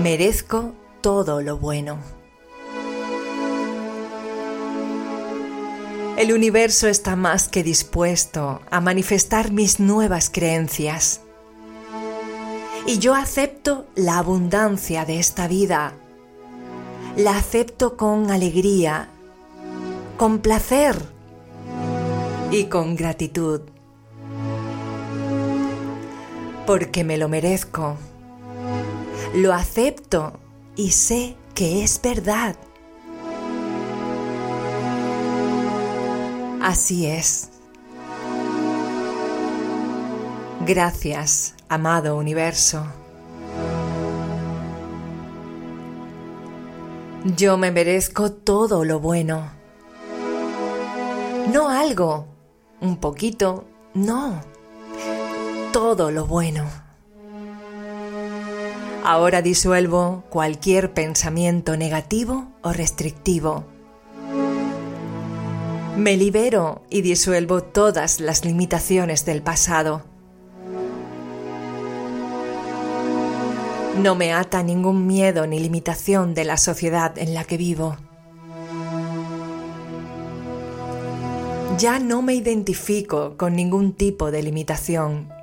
Merezco 0.03 0.73
todo 1.01 1.41
lo 1.41 1.57
bueno. 1.57 1.97
El 6.17 6.33
universo 6.33 6.87
está 6.87 7.15
más 7.15 7.47
que 7.47 7.63
dispuesto 7.63 8.61
a 8.69 8.81
manifestar 8.81 9.51
mis 9.51 9.79
nuevas 9.79 10.29
creencias. 10.29 11.21
Y 12.85 12.99
yo 12.99 13.15
acepto 13.15 13.87
la 13.95 14.17
abundancia 14.17 15.05
de 15.05 15.19
esta 15.19 15.47
vida 15.47 15.93
la 17.15 17.37
acepto 17.37 17.97
con 17.97 18.31
alegría, 18.31 19.09
con 20.17 20.39
placer 20.39 20.95
y 22.51 22.65
con 22.65 22.95
gratitud. 22.95 23.61
Porque 26.69 27.03
me 27.03 27.17
lo 27.17 27.27
merezco. 27.29 27.97
Lo 29.33 29.53
acepto 29.53 30.33
y 30.75 30.91
sé 30.91 31.35
que 31.55 31.83
es 31.83 31.99
verdad. 31.99 32.55
Así 36.61 37.07
es. 37.07 37.49
Gracias, 40.63 41.55
amado 41.69 42.15
universo. 42.15 42.85
Yo 47.35 47.57
me 47.57 47.71
merezco 47.71 48.31
todo 48.31 48.85
lo 48.85 48.99
bueno. 48.99 49.49
No 51.51 51.69
algo, 51.69 52.27
un 52.79 52.97
poquito, 52.97 53.65
no. 53.95 54.58
Todo 55.71 56.09
lo 56.09 56.25
bueno. 56.25 56.65
Ahora 59.03 59.43
disuelvo 59.43 60.23
cualquier 60.29 60.93
pensamiento 60.93 61.77
negativo 61.77 62.47
o 62.63 62.73
restrictivo. 62.73 63.65
Me 65.95 66.17
libero 66.17 66.81
y 66.89 67.01
disuelvo 67.01 67.61
todas 67.61 68.19
las 68.19 68.45
limitaciones 68.45 69.25
del 69.25 69.43
pasado. 69.43 70.03
No 74.01 74.15
me 74.15 74.33
ata 74.33 74.63
ningún 74.63 75.05
miedo 75.05 75.45
ni 75.45 75.59
limitación 75.59 76.33
de 76.33 76.45
la 76.45 76.57
sociedad 76.57 77.17
en 77.17 77.33
la 77.35 77.43
que 77.43 77.57
vivo. 77.57 77.97
Ya 81.77 81.99
no 81.99 82.21
me 82.21 82.33
identifico 82.33 83.37
con 83.37 83.55
ningún 83.55 83.93
tipo 83.93 84.31
de 84.31 84.41
limitación. 84.41 85.38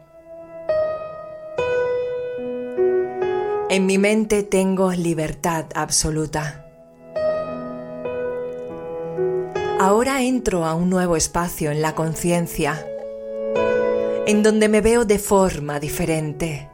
En 3.77 3.85
mi 3.85 3.99
mente 3.99 4.43
tengo 4.43 4.91
libertad 4.93 5.67
absoluta. 5.75 6.65
Ahora 9.79 10.23
entro 10.23 10.65
a 10.65 10.75
un 10.75 10.89
nuevo 10.89 11.15
espacio 11.15 11.71
en 11.71 11.83
la 11.83 11.95
conciencia, 11.95 12.89
en 14.27 14.43
donde 14.43 14.71
me 14.71 14.81
veo 14.81 15.05
de 15.05 15.19
forma 15.19 15.79
diferente. 15.79 16.71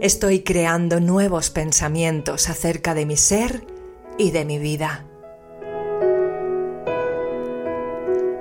Estoy 0.00 0.42
creando 0.42 0.98
nuevos 0.98 1.50
pensamientos 1.50 2.48
acerca 2.48 2.94
de 2.94 3.06
mi 3.06 3.16
ser 3.16 3.64
y 4.18 4.32
de 4.32 4.44
mi 4.44 4.58
vida. 4.58 5.06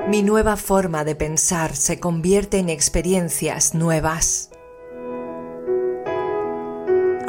Mi 0.08 0.24
nueva 0.24 0.58
forma 0.58 1.04
de 1.04 1.14
pensar 1.14 1.76
se 1.76 2.00
convierte 2.00 2.58
en 2.58 2.70
experiencias 2.70 3.76
nuevas. 3.76 4.49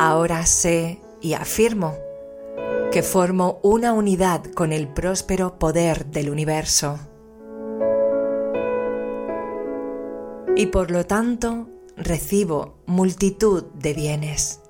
Ahora 0.03 0.47
sé 0.47 0.99
y 1.21 1.35
afirmo 1.35 1.95
que 2.91 3.03
formo 3.03 3.61
una 3.63 3.93
unidad 3.93 4.43
con 4.47 4.73
el 4.73 4.89
próspero 4.89 5.59
poder 5.59 6.07
del 6.07 6.31
universo. 6.31 6.99
Y 10.57 10.69
por 10.69 10.91
lo 10.91 11.05
tanto 11.05 11.69
recibo 11.99 12.79
multitud 12.87 13.65
de 13.75 13.93
bienes. 13.93 14.63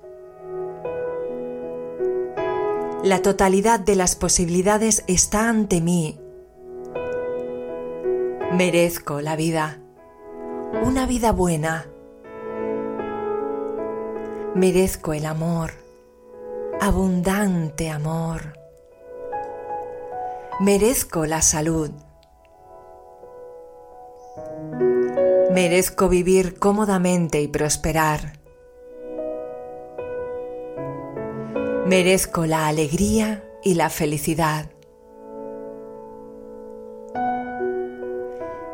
La 3.01 3.21
totalidad 3.21 3.79
de 3.79 3.95
las 3.95 4.17
posibilidades 4.17 5.05
está 5.07 5.47
ante 5.47 5.79
mí. 5.79 6.19
Merezco 8.51 9.21
la 9.21 9.37
vida, 9.37 9.79
una 10.83 11.05
vida 11.05 11.31
buena. 11.31 11.85
Merezco 14.55 15.13
el 15.13 15.25
amor, 15.25 15.71
abundante 16.79 17.89
amor. 17.89 18.53
Merezco 20.59 21.25
la 21.25 21.41
salud 21.41 21.91
Merezco 25.51 26.07
vivir 26.07 26.57
cómodamente 26.59 27.41
y 27.41 27.49
prosperar. 27.49 28.39
Merezco 31.85 32.45
la 32.45 32.69
alegría 32.69 33.43
y 33.61 33.73
la 33.73 33.89
felicidad. 33.89 34.71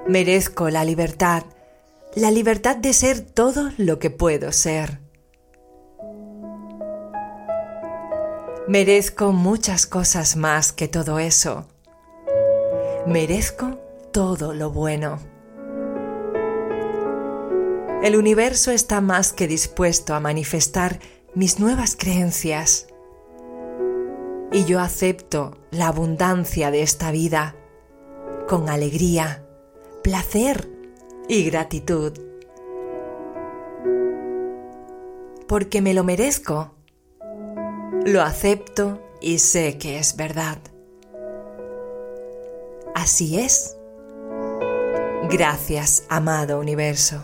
Merezco 0.08 0.70
la 0.70 0.86
libertad, 0.86 1.46
la 2.14 2.30
libertad 2.30 2.76
de 2.76 2.94
ser 2.94 3.22
todo 3.22 3.72
lo 3.78 3.98
que 3.98 4.12
puedo 4.12 4.52
ser. 4.52 5.07
Merezco 8.68 9.32
muchas 9.32 9.86
cosas 9.86 10.36
más 10.36 10.74
que 10.74 10.90
todo 10.90 11.20
eso. 11.20 11.66
Merezco 13.08 13.80
todo 14.12 14.54
lo 14.54 14.72
bueno. 14.72 15.20
El 18.04 18.18
universo 18.18 18.72
está 18.72 19.00
más 19.00 19.32
que 19.32 19.48
dispuesto 19.48 20.16
a 20.16 20.20
manifestar 20.20 21.00
mis 21.34 21.62
nuevas 21.62 21.96
creencias. 21.96 22.88
Y 24.52 24.66
yo 24.66 24.82
acepto 24.82 25.58
la 25.72 25.88
abundancia 25.88 26.70
de 26.70 26.82
esta 26.82 27.12
vida 27.12 27.56
con 28.50 28.68
alegría, 28.68 29.46
placer 30.04 30.70
y 31.30 31.46
gratitud. 31.46 32.20
Porque 35.48 35.82
me 35.82 35.94
lo 35.94 36.04
merezco. 36.04 36.77
Lo 38.08 38.22
acepto 38.22 39.02
y 39.20 39.40
sé 39.40 39.78
que 39.78 40.00
es 40.00 40.16
verdad. 40.16 40.60
Así 42.96 43.38
es. 43.38 43.76
Gracias, 45.30 46.06
amado 46.08 46.58
universo. 46.58 47.22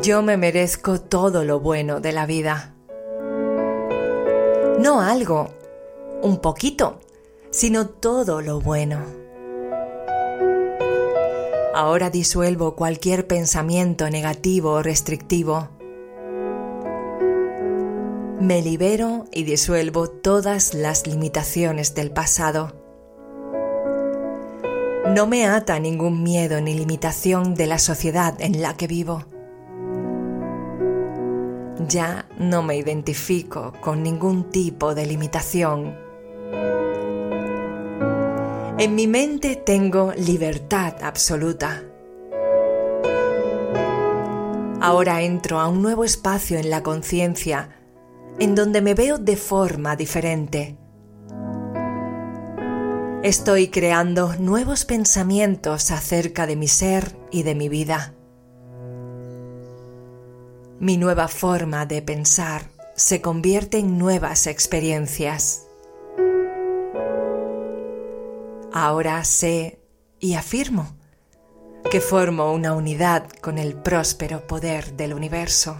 Yo 0.00 0.22
me 0.22 0.36
merezco 0.36 1.00
todo 1.00 1.44
lo 1.44 1.58
bueno 1.58 1.98
de 1.98 2.12
la 2.12 2.26
vida. 2.26 2.76
No 4.78 5.00
algo, 5.00 5.48
un 6.22 6.40
poquito, 6.40 7.00
sino 7.50 7.88
todo 7.88 8.40
lo 8.40 8.60
bueno. 8.60 9.23
Ahora 11.74 12.08
disuelvo 12.08 12.76
cualquier 12.76 13.26
pensamiento 13.26 14.08
negativo 14.08 14.74
o 14.74 14.82
restrictivo. 14.82 15.70
Me 18.38 18.62
libero 18.62 19.24
y 19.32 19.42
disuelvo 19.42 20.08
todas 20.08 20.74
las 20.74 21.08
limitaciones 21.08 21.96
del 21.96 22.12
pasado. 22.12 22.80
No 25.16 25.26
me 25.26 25.46
ata 25.46 25.80
ningún 25.80 26.22
miedo 26.22 26.60
ni 26.60 26.74
limitación 26.74 27.56
de 27.56 27.66
la 27.66 27.80
sociedad 27.80 28.40
en 28.40 28.62
la 28.62 28.76
que 28.76 28.86
vivo. 28.86 29.24
Ya 31.88 32.28
no 32.38 32.62
me 32.62 32.76
identifico 32.76 33.72
con 33.80 34.04
ningún 34.04 34.48
tipo 34.50 34.94
de 34.94 35.06
limitación. 35.06 36.03
En 38.76 38.96
mi 38.96 39.06
mente 39.06 39.54
tengo 39.54 40.12
libertad 40.16 40.94
absoluta. 41.00 41.84
Ahora 44.80 45.22
entro 45.22 45.60
a 45.60 45.68
un 45.68 45.80
nuevo 45.80 46.02
espacio 46.02 46.58
en 46.58 46.70
la 46.70 46.82
conciencia 46.82 47.70
en 48.40 48.56
donde 48.56 48.80
me 48.80 48.94
veo 48.94 49.18
de 49.18 49.36
forma 49.36 49.94
diferente. 49.94 50.76
Estoy 53.22 53.68
creando 53.68 54.34
nuevos 54.40 54.84
pensamientos 54.84 55.92
acerca 55.92 56.44
de 56.44 56.56
mi 56.56 56.66
ser 56.66 57.16
y 57.30 57.44
de 57.44 57.54
mi 57.54 57.68
vida. 57.68 58.12
Mi 60.80 60.96
nueva 60.96 61.28
forma 61.28 61.86
de 61.86 62.02
pensar 62.02 62.62
se 62.96 63.20
convierte 63.20 63.78
en 63.78 63.98
nuevas 63.98 64.48
experiencias. 64.48 65.68
Ahora 68.76 69.22
sé 69.22 69.78
y 70.18 70.34
afirmo 70.34 70.96
que 71.92 72.00
formo 72.00 72.52
una 72.52 72.74
unidad 72.74 73.28
con 73.40 73.58
el 73.58 73.76
próspero 73.76 74.48
poder 74.48 74.94
del 74.94 75.14
universo. 75.14 75.76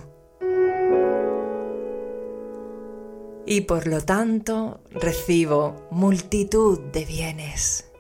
Y 3.46 3.62
por 3.62 3.88
lo 3.88 4.00
tanto 4.02 4.80
recibo 4.92 5.88
multitud 5.90 6.78
de 6.92 7.04
bienes. 7.04 7.90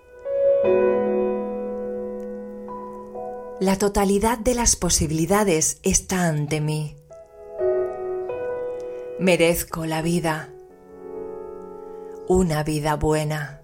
La 3.58 3.76
totalidad 3.78 4.38
de 4.38 4.54
las 4.54 4.76
posibilidades 4.76 5.80
está 5.82 6.28
ante 6.28 6.60
mí. 6.60 6.94
Merezco 9.18 9.86
la 9.86 10.02
vida, 10.02 10.50
una 12.28 12.62
vida 12.62 12.94
buena. 12.94 13.63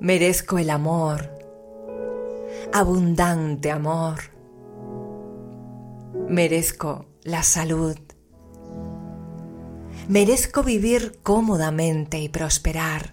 Merezco 0.00 0.56
el 0.56 0.70
amor, 0.70 1.28
abundante 2.72 3.70
amor. 3.70 4.18
Merezco 6.26 7.04
la 7.22 7.42
salud. 7.42 7.98
Merezco 10.08 10.62
vivir 10.62 11.18
cómodamente 11.22 12.18
y 12.18 12.30
prosperar. 12.30 13.12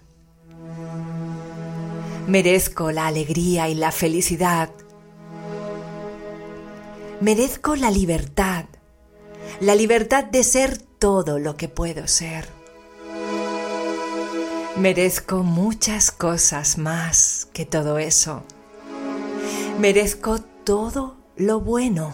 Merezco 2.26 2.90
la 2.90 3.06
alegría 3.06 3.68
y 3.68 3.74
la 3.74 3.92
felicidad. 3.92 4.70
Merezco 7.20 7.76
la 7.76 7.90
libertad, 7.90 8.64
la 9.60 9.74
libertad 9.74 10.24
de 10.24 10.42
ser 10.42 10.78
todo 10.78 11.38
lo 11.38 11.54
que 11.54 11.68
puedo 11.68 12.06
ser. 12.06 12.57
Merezco 14.76 15.42
muchas 15.42 16.12
cosas 16.12 16.78
más 16.78 17.48
que 17.52 17.66
todo 17.66 17.98
eso. 17.98 18.44
Merezco 19.80 20.38
todo 20.38 21.16
lo 21.36 21.60
bueno. 21.60 22.12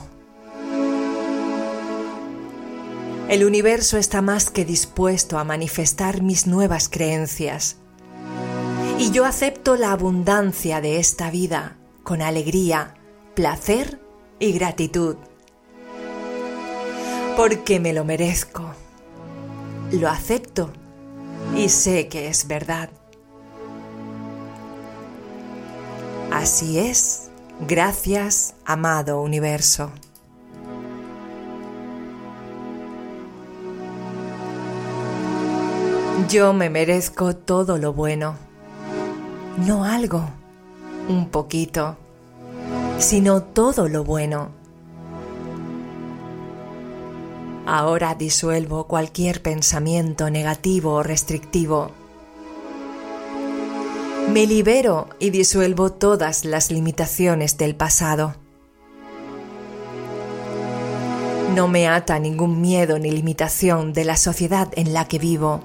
El 3.29 3.45
universo 3.45 3.99
está 3.99 4.23
más 4.23 4.51
que 4.51 4.65
dispuesto 4.65 5.39
a 5.39 5.45
manifestar 5.45 6.23
mis 6.23 6.47
nuevas 6.47 6.89
creencias. 6.89 7.77
Y 8.99 9.11
yo 9.11 9.27
acepto 9.27 9.77
la 9.77 9.93
abundancia 9.93 10.81
de 10.81 10.99
esta 10.99 11.31
vida 11.31 11.77
con 12.03 12.23
alegría, 12.23 12.95
placer 13.35 14.01
y 14.39 14.53
gratitud. 14.53 15.17
Porque 17.37 17.81
me 17.81 17.93
lo 17.93 18.05
merezco. 18.05 18.73
Lo 19.91 20.09
acepto 20.09 20.71
y 21.57 21.69
sé 21.69 22.09
que 22.09 22.29
es 22.29 22.47
verdad. 22.47 22.91
Así 26.33 26.79
es, 26.79 27.31
gracias, 27.67 28.55
amado 28.65 29.23
universo. 29.23 29.91
Yo 36.29 36.53
me 36.53 36.71
merezco 36.71 37.37
todo 37.37 37.79
lo 37.79 37.93
bueno, 37.93 38.35
no 39.67 39.85
algo, 39.85 40.25
un 41.09 41.29
poquito, 41.29 41.97
sino 42.99 43.43
todo 43.43 43.89
lo 43.89 44.05
bueno. 44.05 44.64
Ahora 47.67 48.15
disuelvo 48.15 48.85
cualquier 48.85 49.41
pensamiento 49.41 50.29
negativo 50.29 50.95
o 50.95 51.03
restrictivo. 51.03 51.93
Me 54.33 54.47
libero 54.47 55.09
y 55.19 55.31
disuelvo 55.31 55.91
todas 55.91 56.45
las 56.45 56.71
limitaciones 56.71 57.57
del 57.57 57.75
pasado. 57.75 58.35
No 61.55 61.69
me 61.69 61.89
ata 61.89 62.19
ningún 62.19 62.61
miedo 62.61 62.99
ni 62.99 63.11
limitación 63.11 63.93
de 63.93 64.05
la 64.05 64.17
sociedad 64.17 64.69
en 64.77 64.93
la 64.93 65.07
que 65.07 65.19
vivo. 65.19 65.61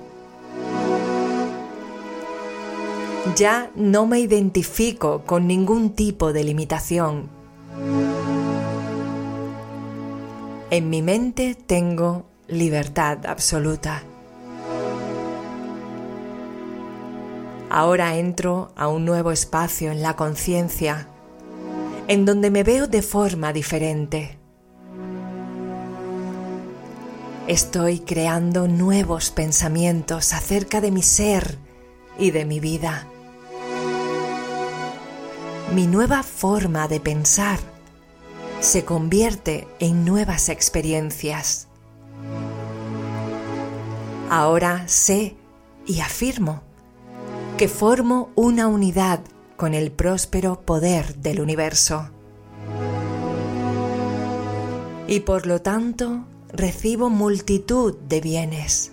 Ya 3.36 3.72
no 3.76 4.06
me 4.06 4.20
identifico 4.20 5.24
con 5.26 5.48
ningún 5.48 5.90
tipo 5.92 6.32
de 6.32 6.44
limitación. 6.44 7.30
En 10.72 10.92
mi 10.92 11.02
mente 11.02 11.56
tengo 11.56 12.28
libertad 12.48 13.26
absoluta. 13.26 14.04
Ahora 17.72 18.18
entro 18.18 18.72
a 18.76 18.88
un 18.88 19.04
nuevo 19.04 19.32
espacio 19.32 19.92
en 19.92 20.04
la 20.04 20.16
conciencia, 20.16 21.08
en 22.08 22.24
donde 22.24 22.52
me 22.52 22.64
veo 22.64 22.86
de 22.86 23.02
forma 23.02 23.52
diferente. 23.52 24.38
Estoy 27.48 28.02
creando 28.02 28.68
nuevos 28.68 29.32
pensamientos 29.32 30.34
acerca 30.34 30.82
de 30.82 30.92
mi 30.92 31.02
ser 31.02 31.58
y 32.20 32.30
de 32.30 32.46
mi 32.46 32.60
vida. 32.60 33.08
Mi 35.74 35.88
nueva 35.88 36.22
forma 36.22 36.88
de 36.88 37.00
pensar 37.00 37.79
se 38.62 38.84
convierte 38.84 39.68
en 39.80 40.04
nuevas 40.04 40.50
experiencias. 40.50 41.68
Ahora 44.30 44.88
sé 44.88 45.36
y 45.88 46.02
afirmo 46.02 46.62
que 47.58 47.68
formo 47.68 48.30
una 48.36 48.68
unidad 48.68 49.22
con 49.56 49.74
el 49.74 49.92
próspero 49.92 50.62
poder 50.62 51.16
del 51.16 51.42
universo. 51.42 52.10
Y 55.08 55.22
por 55.22 55.48
lo 55.48 55.62
tanto 55.62 56.26
recibo 56.54 57.10
multitud 57.10 57.96
de 58.08 58.22
bienes. 58.22 58.92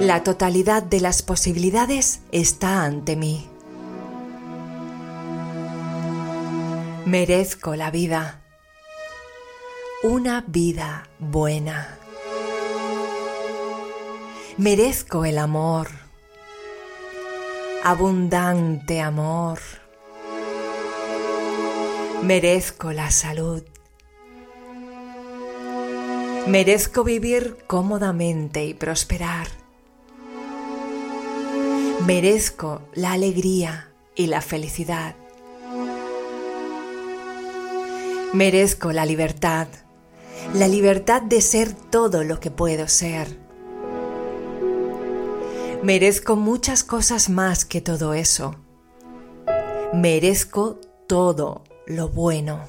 La 0.00 0.22
totalidad 0.22 0.82
de 0.82 1.00
las 1.00 1.22
posibilidades 1.22 2.20
está 2.32 2.84
ante 2.84 3.16
mí. 3.16 3.48
Merezco 7.06 7.76
la 7.76 7.90
vida. 7.90 8.40
Una 10.02 10.42
vida 10.46 11.06
buena. 11.18 11.98
Merezco 14.56 15.26
el 15.26 15.36
amor. 15.36 15.88
Abundante 17.82 19.02
amor. 19.02 19.58
Merezco 22.22 22.92
la 22.92 23.10
salud. 23.10 23.62
Merezco 26.46 27.04
vivir 27.04 27.58
cómodamente 27.66 28.64
y 28.64 28.72
prosperar. 28.72 29.48
Merezco 32.06 32.80
la 32.94 33.12
alegría 33.12 33.90
y 34.14 34.28
la 34.28 34.40
felicidad. 34.40 35.16
Merezco 38.34 38.90
la 38.90 39.06
libertad, 39.06 39.68
la 40.54 40.66
libertad 40.66 41.22
de 41.22 41.40
ser 41.40 41.72
todo 41.72 42.24
lo 42.24 42.40
que 42.40 42.50
puedo 42.50 42.88
ser. 42.88 43.28
Merezco 45.84 46.34
muchas 46.34 46.82
cosas 46.82 47.30
más 47.30 47.64
que 47.64 47.80
todo 47.80 48.12
eso. 48.12 48.56
Merezco 49.92 50.80
todo 51.06 51.62
lo 51.86 52.08
bueno. 52.08 52.64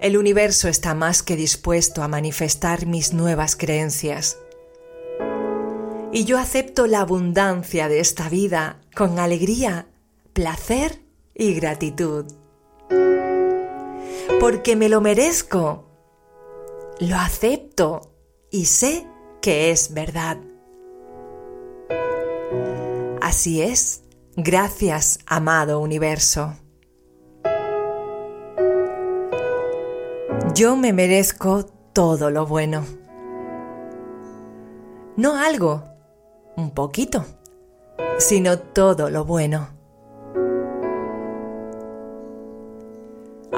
El 0.00 0.16
universo 0.16 0.68
está 0.68 0.94
más 0.94 1.22
que 1.22 1.36
dispuesto 1.36 2.02
a 2.02 2.08
manifestar 2.08 2.86
mis 2.86 3.12
nuevas 3.12 3.56
creencias. 3.56 4.38
Y 6.12 6.24
yo 6.24 6.38
acepto 6.38 6.86
la 6.86 7.00
abundancia 7.00 7.88
de 7.88 8.00
esta 8.00 8.30
vida 8.30 8.80
con 8.94 9.18
alegría, 9.18 9.86
placer 10.32 11.01
y 11.34 11.54
gratitud. 11.54 12.26
Porque 14.40 14.76
me 14.76 14.88
lo 14.88 15.00
merezco, 15.00 15.84
lo 17.00 17.16
acepto 17.16 18.12
y 18.50 18.66
sé 18.66 19.06
que 19.40 19.70
es 19.70 19.94
verdad. 19.94 20.38
Así 23.20 23.62
es, 23.62 24.02
gracias, 24.36 25.18
amado 25.26 25.80
universo. 25.80 26.54
Yo 30.54 30.76
me 30.76 30.92
merezco 30.92 31.64
todo 31.92 32.30
lo 32.30 32.46
bueno. 32.46 32.84
No 35.16 35.36
algo, 35.36 35.84
un 36.56 36.72
poquito, 36.72 37.24
sino 38.18 38.58
todo 38.58 39.08
lo 39.08 39.24
bueno. 39.24 39.68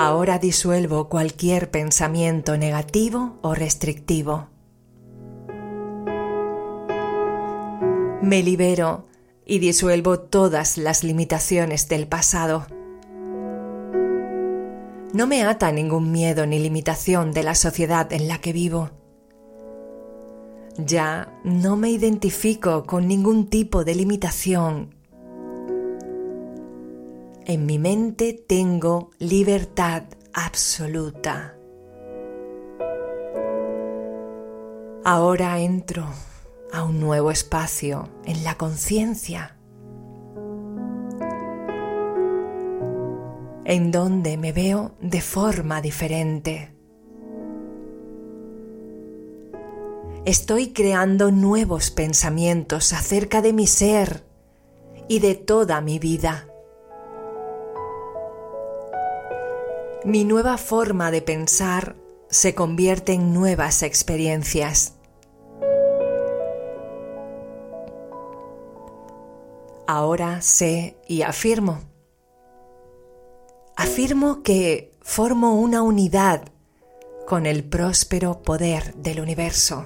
Ahora 0.07 0.39
disuelvo 0.39 1.09
cualquier 1.09 1.71
pensamiento 1.71 2.59
negativo 2.59 3.39
o 3.41 3.55
restrictivo. 3.55 4.49
Me 8.21 8.43
libero 8.43 9.07
y 9.47 9.61
disuelvo 9.61 10.21
todas 10.21 10.77
las 10.77 11.05
limitaciones 11.05 11.89
del 11.89 12.07
pasado. 12.07 12.67
No 15.15 15.27
me 15.27 15.43
ata 15.43 15.73
ningún 15.73 16.13
miedo 16.13 16.45
ni 16.45 16.59
limitación 16.59 17.33
de 17.33 17.43
la 17.43 17.55
sociedad 17.55 18.13
en 18.13 18.29
la 18.29 18.43
que 18.43 18.53
vivo. 18.53 18.91
Ya 20.77 21.33
no 21.45 21.77
me 21.77 21.89
identifico 21.89 22.85
con 22.85 23.09
ningún 23.09 23.49
tipo 23.49 23.85
de 23.85 23.95
limitación 23.95 24.94
en 27.47 27.67
mi 27.67 27.79
mente 27.79 28.33
tengo 28.33 29.11
libertad 29.19 30.05
absoluta. 30.33 31.57
Ahora 35.05 35.61
entro 35.61 36.07
a 36.73 36.83
un 36.83 36.99
nuevo 37.01 37.31
espacio 37.31 38.09
en 38.25 38.45
la 38.45 38.57
conciencia, 38.57 39.59
en 43.67 43.91
donde 43.91 44.39
me 44.39 44.53
veo 44.53 44.95
de 45.01 45.21
forma 45.21 45.83
diferente. 45.83 46.75
Estoy 50.25 50.73
creando 50.73 51.31
nuevos 51.31 51.91
pensamientos 51.91 52.95
acerca 52.95 53.43
de 53.43 53.53
mi 53.53 53.67
ser 53.67 54.25
y 55.07 55.19
de 55.19 55.35
toda 55.35 55.83
mi 55.83 55.99
vida. 55.99 56.49
Mi 60.05 60.25
nueva 60.25 60.59
forma 60.59 61.11
de 61.11 61.23
pensar 61.23 61.97
se 62.29 62.55
convierte 62.55 63.15
en 63.15 63.33
nuevas 63.33 63.83
experiencias. 63.83 64.97
Ahora 69.87 70.43
sé 70.43 70.99
y 71.09 71.23
afirmo. 71.23 71.81
Afirmo 73.77 74.43
que 74.43 74.93
formo 75.01 75.59
una 75.59 75.81
unidad 75.81 76.43
con 77.27 77.47
el 77.47 77.65
próspero 77.65 78.43
poder 78.43 78.95
del 78.97 79.21
universo. 79.21 79.85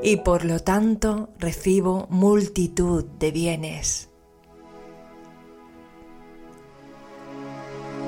Y 0.00 0.18
por 0.18 0.44
lo 0.44 0.60
tanto 0.60 1.30
recibo 1.38 2.06
multitud 2.08 3.04
de 3.04 3.32
bienes. 3.32 4.07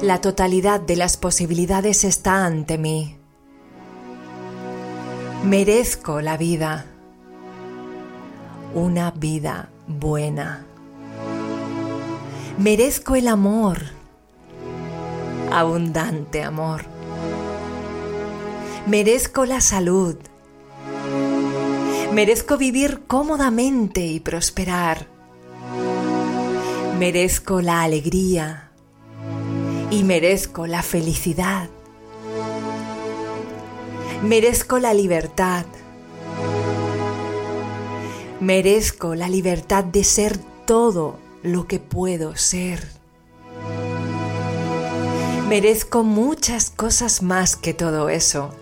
La 0.02 0.22
totalidad 0.22 0.80
de 0.80 0.96
las 0.96 1.18
posibilidades 1.18 2.04
está 2.04 2.46
ante 2.46 2.78
mí. 2.78 3.18
Merezco 5.44 6.22
la 6.22 6.38
vida 6.38 6.86
una 8.74 9.10
vida 9.10 9.68
buena. 9.86 10.64
Merezco 12.56 13.14
el 13.14 13.28
amor, 13.28 13.78
abundante 15.52 16.44
amor. 16.44 16.84
Merezco 18.86 19.44
la 19.44 19.60
salud. 19.60 20.16
Merezco 22.14 22.56
vivir 22.56 23.02
cómodamente 23.06 24.06
y 24.06 24.20
prosperar. 24.20 25.06
Merezco 26.98 27.60
la 27.60 27.82
alegría 27.82 28.69
y 29.90 30.04
merezco 30.04 30.66
la 30.66 30.82
felicidad. 30.82 31.68
Merezco 34.22 34.78
la 34.78 34.92
libertad 34.94 35.64
Merezco 38.40 39.14
la 39.14 39.28
libertad 39.28 39.84
de 39.84 40.02
ser 40.02 40.38
todo 40.64 41.18
lo 41.42 41.66
que 41.66 41.78
puedo 41.78 42.36
ser. 42.36 42.88
Merezco 45.46 46.04
muchas 46.04 46.70
cosas 46.70 47.22
más 47.22 47.54
que 47.56 47.74
todo 47.74 48.08
eso. 48.08 48.54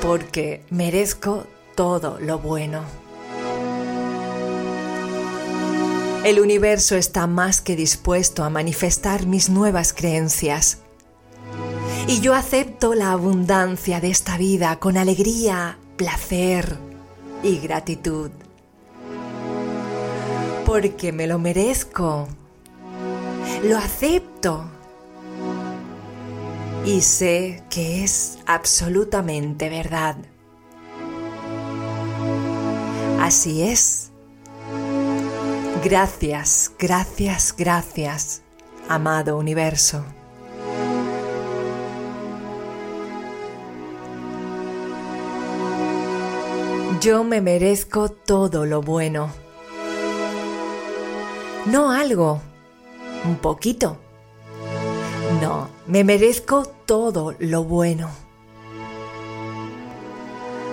Porque 0.00 0.64
merezco 0.70 1.44
todo 1.74 2.16
lo 2.20 2.38
bueno. 2.38 2.84
El 6.26 6.40
universo 6.40 6.96
está 6.96 7.28
más 7.28 7.60
que 7.60 7.76
dispuesto 7.76 8.42
a 8.42 8.50
manifestar 8.50 9.26
mis 9.26 9.48
nuevas 9.48 9.92
creencias. 9.92 10.78
Y 12.08 12.20
yo 12.20 12.34
acepto 12.34 12.96
la 12.96 13.12
abundancia 13.12 14.00
de 14.00 14.10
esta 14.10 14.36
vida 14.36 14.80
con 14.80 14.96
alegría, 14.96 15.78
placer, 15.96 16.78
y 17.44 17.58
gratitud. 17.58 18.32
Porque 20.64 21.12
me 21.12 21.28
lo 21.28 21.38
merezco. 21.38 22.26
Lo 23.62 23.78
acepto. 23.78 24.64
Y 26.84 27.02
sé 27.02 27.62
que 27.70 28.02
es 28.02 28.38
absolutamente 28.46 29.68
verdad. 29.68 30.16
Así 33.20 33.62
es. 33.62 34.05
Gracias, 35.88 36.72
gracias, 36.80 37.54
gracias, 37.56 38.42
amado 38.88 39.38
universo. 39.38 40.04
Yo 47.00 47.22
me 47.22 47.40
merezco 47.40 48.08
todo 48.08 48.66
lo 48.66 48.82
bueno. 48.82 49.30
No 51.66 51.92
algo, 51.92 52.40
un 53.24 53.36
poquito. 53.36 53.96
No, 55.40 55.68
me 55.86 56.02
merezco 56.02 56.66
todo 56.84 57.36
lo 57.38 57.62
bueno. 57.62 58.10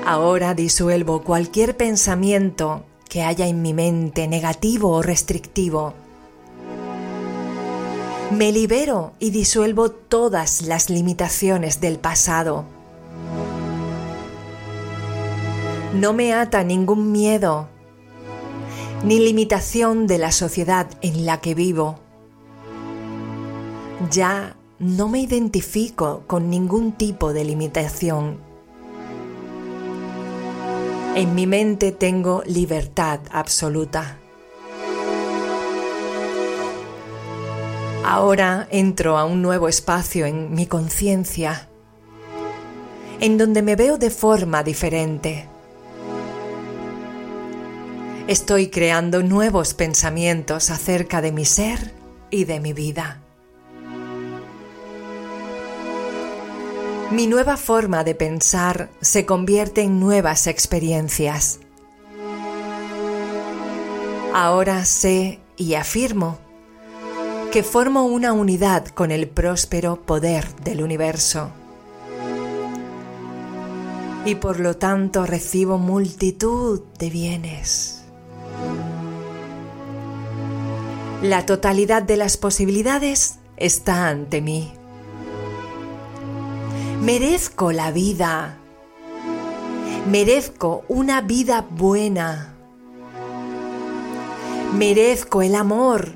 Ahora 0.07 0.55
disuelvo 0.55 1.21
cualquier 1.21 1.77
pensamiento 1.77 2.83
que 3.13 3.21
haya 3.23 3.47
en 3.47 3.61
mi 3.61 3.73
mente 3.73 4.27
negativo 4.27 4.89
o 4.89 5.01
restrictivo. 5.01 5.93
Me 8.31 8.51
libero 8.51 9.13
y 9.19 9.29
disuelvo 9.29 9.91
todas 9.91 10.63
las 10.63 10.89
limitaciones 10.89 11.79
del 11.79 11.99
pasado 11.99 12.65
no 15.93 16.11
me 16.11 16.33
ata 16.33 16.63
ningún 16.63 17.11
miedo 17.11 17.67
ni 19.03 19.19
limitación 19.19 20.07
de 20.07 20.17
la 20.17 20.31
sociedad 20.31 20.87
en 21.01 21.25
la 21.25 21.39
que 21.39 21.53
vivo. 21.53 21.99
Ya 24.09 24.55
no 24.79 25.07
me 25.07 25.19
identifico 25.19 26.23
con 26.25 26.49
ningún 26.49 26.93
tipo 26.93 27.31
de 27.31 27.43
limitación. 27.43 28.52
En 31.15 31.35
mi 31.35 31.47
mente 31.47 31.91
tengo 31.91 32.43
libertad 32.45 33.19
absoluta. 33.31 34.17
Ahora 38.05 38.67
entro 38.71 39.17
a 39.17 39.25
un 39.25 39.41
nuevo 39.41 39.67
espacio 39.67 40.25
en 40.25 40.53
mi 40.53 40.67
conciencia, 40.67 41.69
en 43.19 43.37
donde 43.37 43.61
me 43.61 43.75
veo 43.75 43.97
de 43.97 44.09
forma 44.09 44.63
diferente 44.63 45.47
Estoy 48.25 48.69
creando 48.69 49.21
nuevos 49.21 49.73
pensamientos 49.73 50.69
acerca 50.69 51.21
de 51.21 51.33
mi 51.33 51.43
ser 51.43 51.91
y 52.29 52.45
de 52.45 52.61
mi 52.61 52.71
vida. 52.71 53.22
Mi 57.11 57.27
nueva 57.27 57.57
forma 57.57 58.03
de 58.03 58.15
pensar 58.15 58.89
se 59.01 59.25
convierte 59.25 59.81
en 59.81 59.99
nuevas 59.99 60.47
experiencias. 60.47 61.59
Ahora 64.33 64.83
sé 64.85 65.39
y 65.57 65.75
afirmo 65.75 66.39
que 67.51 67.61
formo 67.61 68.05
una 68.05 68.33
unidad 68.33 68.87
con 68.87 69.11
el 69.11 69.29
próspero 69.29 70.01
poder 70.01 70.55
del 70.63 70.81
universo. 70.81 71.51
Y 74.25 74.35
por 74.35 74.59
lo 74.59 74.77
tanto 74.77 75.27
recibo 75.27 75.77
multitud 75.77 76.81
de 76.97 77.09
bienes. 77.11 78.05
La 81.21 81.45
totalidad 81.45 82.01
de 82.01 82.17
las 82.17 82.37
posibilidades 82.37 83.37
está 83.55 84.07
ante 84.07 84.41
mí. 84.41 84.73
Merezco 87.03 87.73
la 87.73 87.91
vida. 87.91 88.57
Merezco 90.09 90.85
una 90.87 91.19
vida 91.19 91.67
buena. 91.69 92.55
Merezco 94.77 95.41
el 95.41 95.55
amor. 95.55 96.15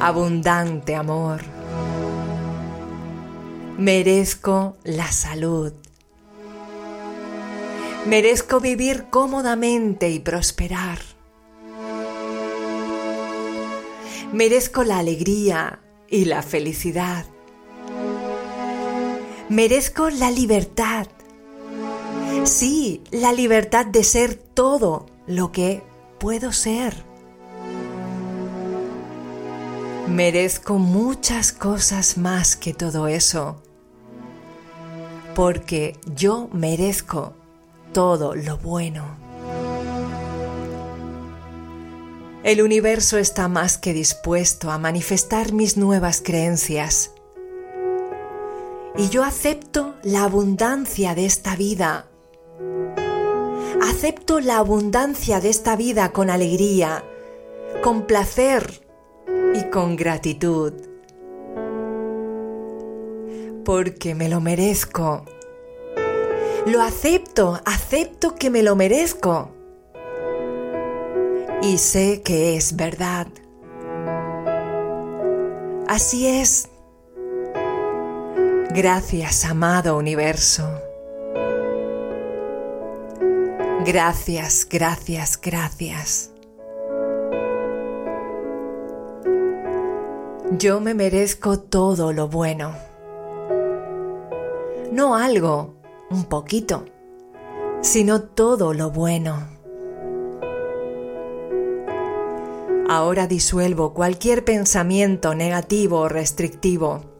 Abundante 0.00 0.96
amor. 0.96 1.42
Merezco 3.78 4.76
la 4.82 5.12
salud. 5.12 5.72
Merezco 8.08 8.58
vivir 8.58 9.04
cómodamente 9.10 10.10
y 10.10 10.18
prosperar. 10.18 10.98
Merezco 14.32 14.82
la 14.82 14.98
alegría 14.98 15.78
y 16.08 16.24
la 16.24 16.42
felicidad. 16.42 17.31
Merezco 19.52 20.08
la 20.08 20.30
libertad. 20.30 21.08
Sí, 22.44 23.02
la 23.10 23.34
libertad 23.34 23.84
de 23.84 24.02
ser 24.02 24.32
todo 24.34 25.04
lo 25.26 25.52
que 25.52 25.82
puedo 26.18 26.52
ser. 26.52 27.04
Merezco 30.08 30.78
muchas 30.78 31.52
cosas 31.52 32.16
más 32.16 32.56
que 32.56 32.72
todo 32.72 33.08
eso. 33.08 33.62
porque 35.34 35.98
yo 36.16 36.48
merezco 36.54 37.34
todo 37.92 38.34
lo 38.34 38.56
bueno. 38.56 39.04
El 42.42 42.62
universo 42.62 43.18
está 43.18 43.48
más 43.48 43.76
que 43.76 43.92
dispuesto 43.92 44.70
a 44.70 44.78
manifestar 44.78 45.52
mis 45.52 45.76
nuevas 45.76 46.22
creencias. 46.24 47.10
Y 48.96 49.08
yo 49.08 49.24
acepto 49.24 49.94
la 50.02 50.24
abundancia 50.24 51.14
de 51.14 51.24
esta 51.26 51.56
vida. 51.56 52.06
Acepto 53.82 54.40
la 54.40 54.58
abundancia 54.58 55.40
de 55.40 55.50
esta 55.50 55.76
vida 55.76 56.12
con 56.12 56.30
alegría, 56.30 57.04
con 57.82 58.06
placer 58.06 58.86
y 59.54 59.70
con 59.70 59.96
gratitud. 59.96 60.72
Porque 63.64 64.14
me 64.14 64.28
lo 64.28 64.40
merezco. 64.40 65.24
Lo 66.66 66.80
acepto, 66.80 67.60
acepto 67.64 68.34
que 68.34 68.50
me 68.50 68.62
lo 68.62 68.76
merezco 68.76 69.50
y 71.62 71.78
sé 71.78 72.22
que 72.22 72.56
es 72.56 72.76
verdad. 72.76 73.28
Así 75.86 76.26
es. 76.26 76.68
Gracias, 78.74 79.44
amado 79.44 79.98
universo. 79.98 80.66
Gracias, 83.84 84.66
gracias, 84.70 85.38
gracias. 85.38 86.30
Yo 90.58 90.80
me 90.80 90.94
merezco 90.94 91.58
todo 91.58 92.14
lo 92.14 92.28
bueno. 92.28 92.74
No 94.90 95.16
algo, 95.16 95.74
un 96.10 96.24
poquito, 96.24 96.86
sino 97.82 98.22
todo 98.22 98.72
lo 98.72 98.90
bueno. 98.90 99.48
Ahora 102.88 103.26
disuelvo 103.26 103.92
cualquier 103.92 104.46
pensamiento 104.46 105.34
negativo 105.34 106.00
o 106.00 106.08
restrictivo. 106.08 107.11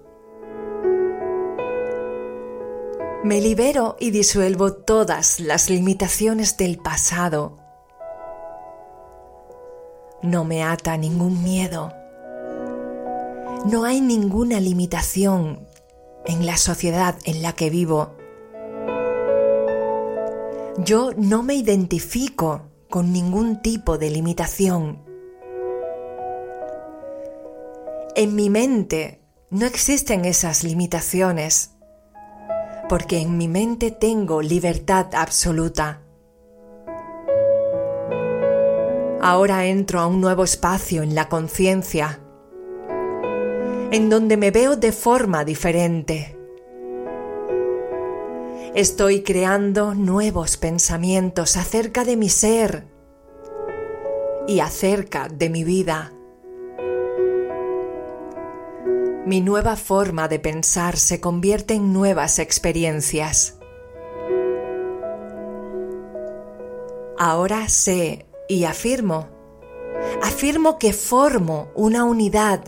Me 3.25 3.41
libero 3.41 3.97
y 4.01 4.11
disuelvo 4.11 4.73
todas 4.73 5.39
las 5.39 5.71
limitaciones 5.71 6.57
del 6.57 6.79
pasado. 6.79 7.57
No 10.23 10.45
me 10.45 10.65
ata 10.65 10.97
ningún 10.97 11.41
miedo. 11.45 11.93
No 13.65 13.85
hay 13.85 14.01
ninguna 14.01 14.59
limitación 14.59 15.69
en 16.25 16.47
la 16.47 16.57
sociedad 16.57 17.15
en 17.25 17.43
la 17.43 17.53
que 17.53 17.71
vivo. 17.71 18.17
Yo 20.79 21.13
no 21.17 21.45
me 21.45 21.55
identifico 21.55 22.63
con 22.91 23.13
ningún 23.13 23.63
tipo 23.63 23.99
de 23.99 24.11
limitación. 24.11 24.99
En 28.17 28.35
mi 28.35 28.51
mente 28.51 29.21
no 29.51 29.65
existen 29.65 30.25
esas 30.25 30.65
limitaciones, 30.65 31.72
porque 32.93 33.21
en 33.21 33.39
mi 33.39 33.49
mente 33.49 33.91
tengo 33.91 34.43
libertad 34.43 35.15
absoluta. 35.15 36.03
Ahora 39.23 39.65
entro 39.65 39.99
a 39.99 40.07
un 40.07 40.21
nuevo 40.21 40.45
espacio 40.45 41.03
en 41.03 41.15
la 41.15 41.31
conciencia, 41.31 42.21
en 43.93 44.11
donde 44.11 44.37
me 44.37 44.51
veo 44.51 44.77
de 44.77 44.93
forma 44.93 45.43
diferente. 45.47 46.37
Estoy 48.75 49.23
creando 49.23 49.95
nuevos 49.95 50.59
pensamientos 50.59 51.57
acerca 51.57 52.05
de 52.05 52.19
mi 52.19 52.29
ser 52.29 52.89
y 54.47 54.61
acerca 54.61 55.29
de 55.29 55.49
mi 55.49 55.65
vida. 55.65 56.13
Mi 59.33 59.41
nueva 59.41 59.77
forma 59.77 60.29
de 60.29 60.39
pensar 60.39 60.99
se 60.99 61.19
convierte 61.19 61.73
en 61.73 61.95
nuevas 61.95 62.39
experiencias. 62.39 63.57
Ahora 67.19 67.67
sé 67.71 68.27
y 68.47 68.65
afirmo, 68.65 69.29
afirmo 70.23 70.79
que 70.79 70.93
formo 70.93 71.71
una 71.75 72.05
unidad, 72.05 72.63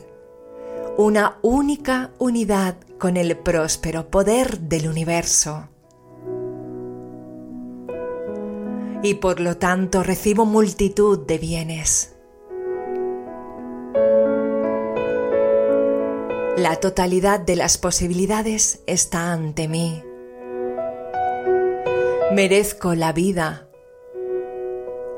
una 0.97 1.37
única 1.43 2.13
unidad 2.19 2.77
con 2.99 3.19
el 3.19 3.37
próspero 3.37 4.09
poder 4.09 4.59
del 4.61 4.89
universo. 4.89 5.69
Y 9.03 9.17
por 9.17 9.39
lo 9.39 9.59
tanto 9.59 10.03
recibo 10.03 10.47
multitud 10.47 11.27
de 11.27 11.37
bienes. 11.37 12.14
La 16.57 16.77
totalidad 16.77 17.41
de 17.41 17.57
las 17.57 17.79
posibilidades 17.79 18.81
está 18.87 19.33
ante 19.33 19.67
mí. 19.67 20.05
Merezco 22.33 22.95
la 22.95 23.13
vida, 23.13 23.67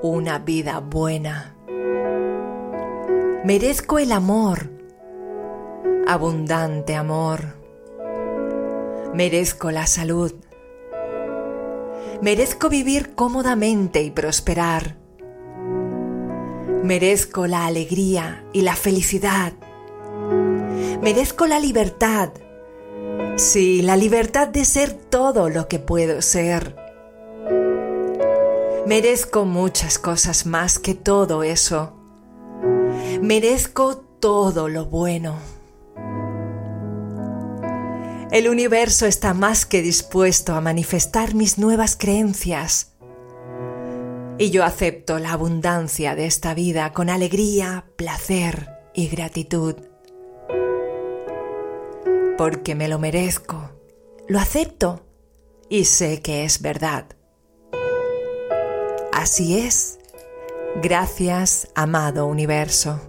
una 0.00 0.38
vida 0.38 0.80
buena. 0.80 1.54
Merezco 3.44 3.98
el 3.98 4.12
amor, 4.12 4.70
abundante 6.06 6.94
amor. 6.94 7.40
Merezco 9.12 9.70
la 9.70 9.86
salud. 9.86 10.32
Merezco 12.22 12.70
vivir 12.70 13.14
cómodamente 13.14 14.02
y 14.02 14.10
prosperar. 14.10 14.96
Merezco 16.82 17.46
la 17.46 17.66
alegría 17.66 18.42
y 18.54 18.62
la 18.62 18.74
felicidad 18.74 19.52
Merezco 21.02 21.46
la 21.46 21.60
libertad. 21.60 22.30
Sí, 23.36 23.82
la 23.82 23.96
libertad 23.96 24.48
de 24.48 24.64
ser 24.64 24.92
todo 24.94 25.50
lo 25.50 25.68
que 25.68 25.78
puedo 25.78 26.22
ser. 26.22 26.74
Merezco 28.86 29.44
muchas 29.44 29.98
cosas 29.98 30.46
más 30.46 30.78
que 30.78 30.94
todo 30.94 31.42
eso. 31.42 31.92
Merezco 33.20 33.98
todo 34.20 34.68
lo 34.68 34.86
bueno. 34.86 35.36
El 38.30 38.48
universo 38.48 39.06
está 39.06 39.34
más 39.34 39.66
que 39.66 39.82
dispuesto 39.82 40.54
a 40.54 40.60
manifestar 40.60 41.34
mis 41.34 41.58
nuevas 41.58 41.96
creencias. 41.96 42.92
Y 44.38 44.50
yo 44.50 44.64
acepto 44.64 45.18
la 45.18 45.32
abundancia 45.32 46.14
de 46.14 46.26
esta 46.26 46.54
vida 46.54 46.92
con 46.92 47.10
alegría, 47.10 47.84
placer 47.96 48.70
y 48.94 49.08
gratitud 49.08 49.76
porque 52.36 52.74
me 52.74 52.88
lo 52.88 52.98
merezco, 52.98 53.70
lo 54.28 54.38
acepto 54.38 55.06
y 55.68 55.84
sé 55.84 56.20
que 56.20 56.44
es 56.44 56.60
verdad. 56.60 57.06
Así 59.12 59.58
es. 59.58 59.98
Gracias, 60.82 61.68
amado 61.74 62.26
universo. 62.26 63.00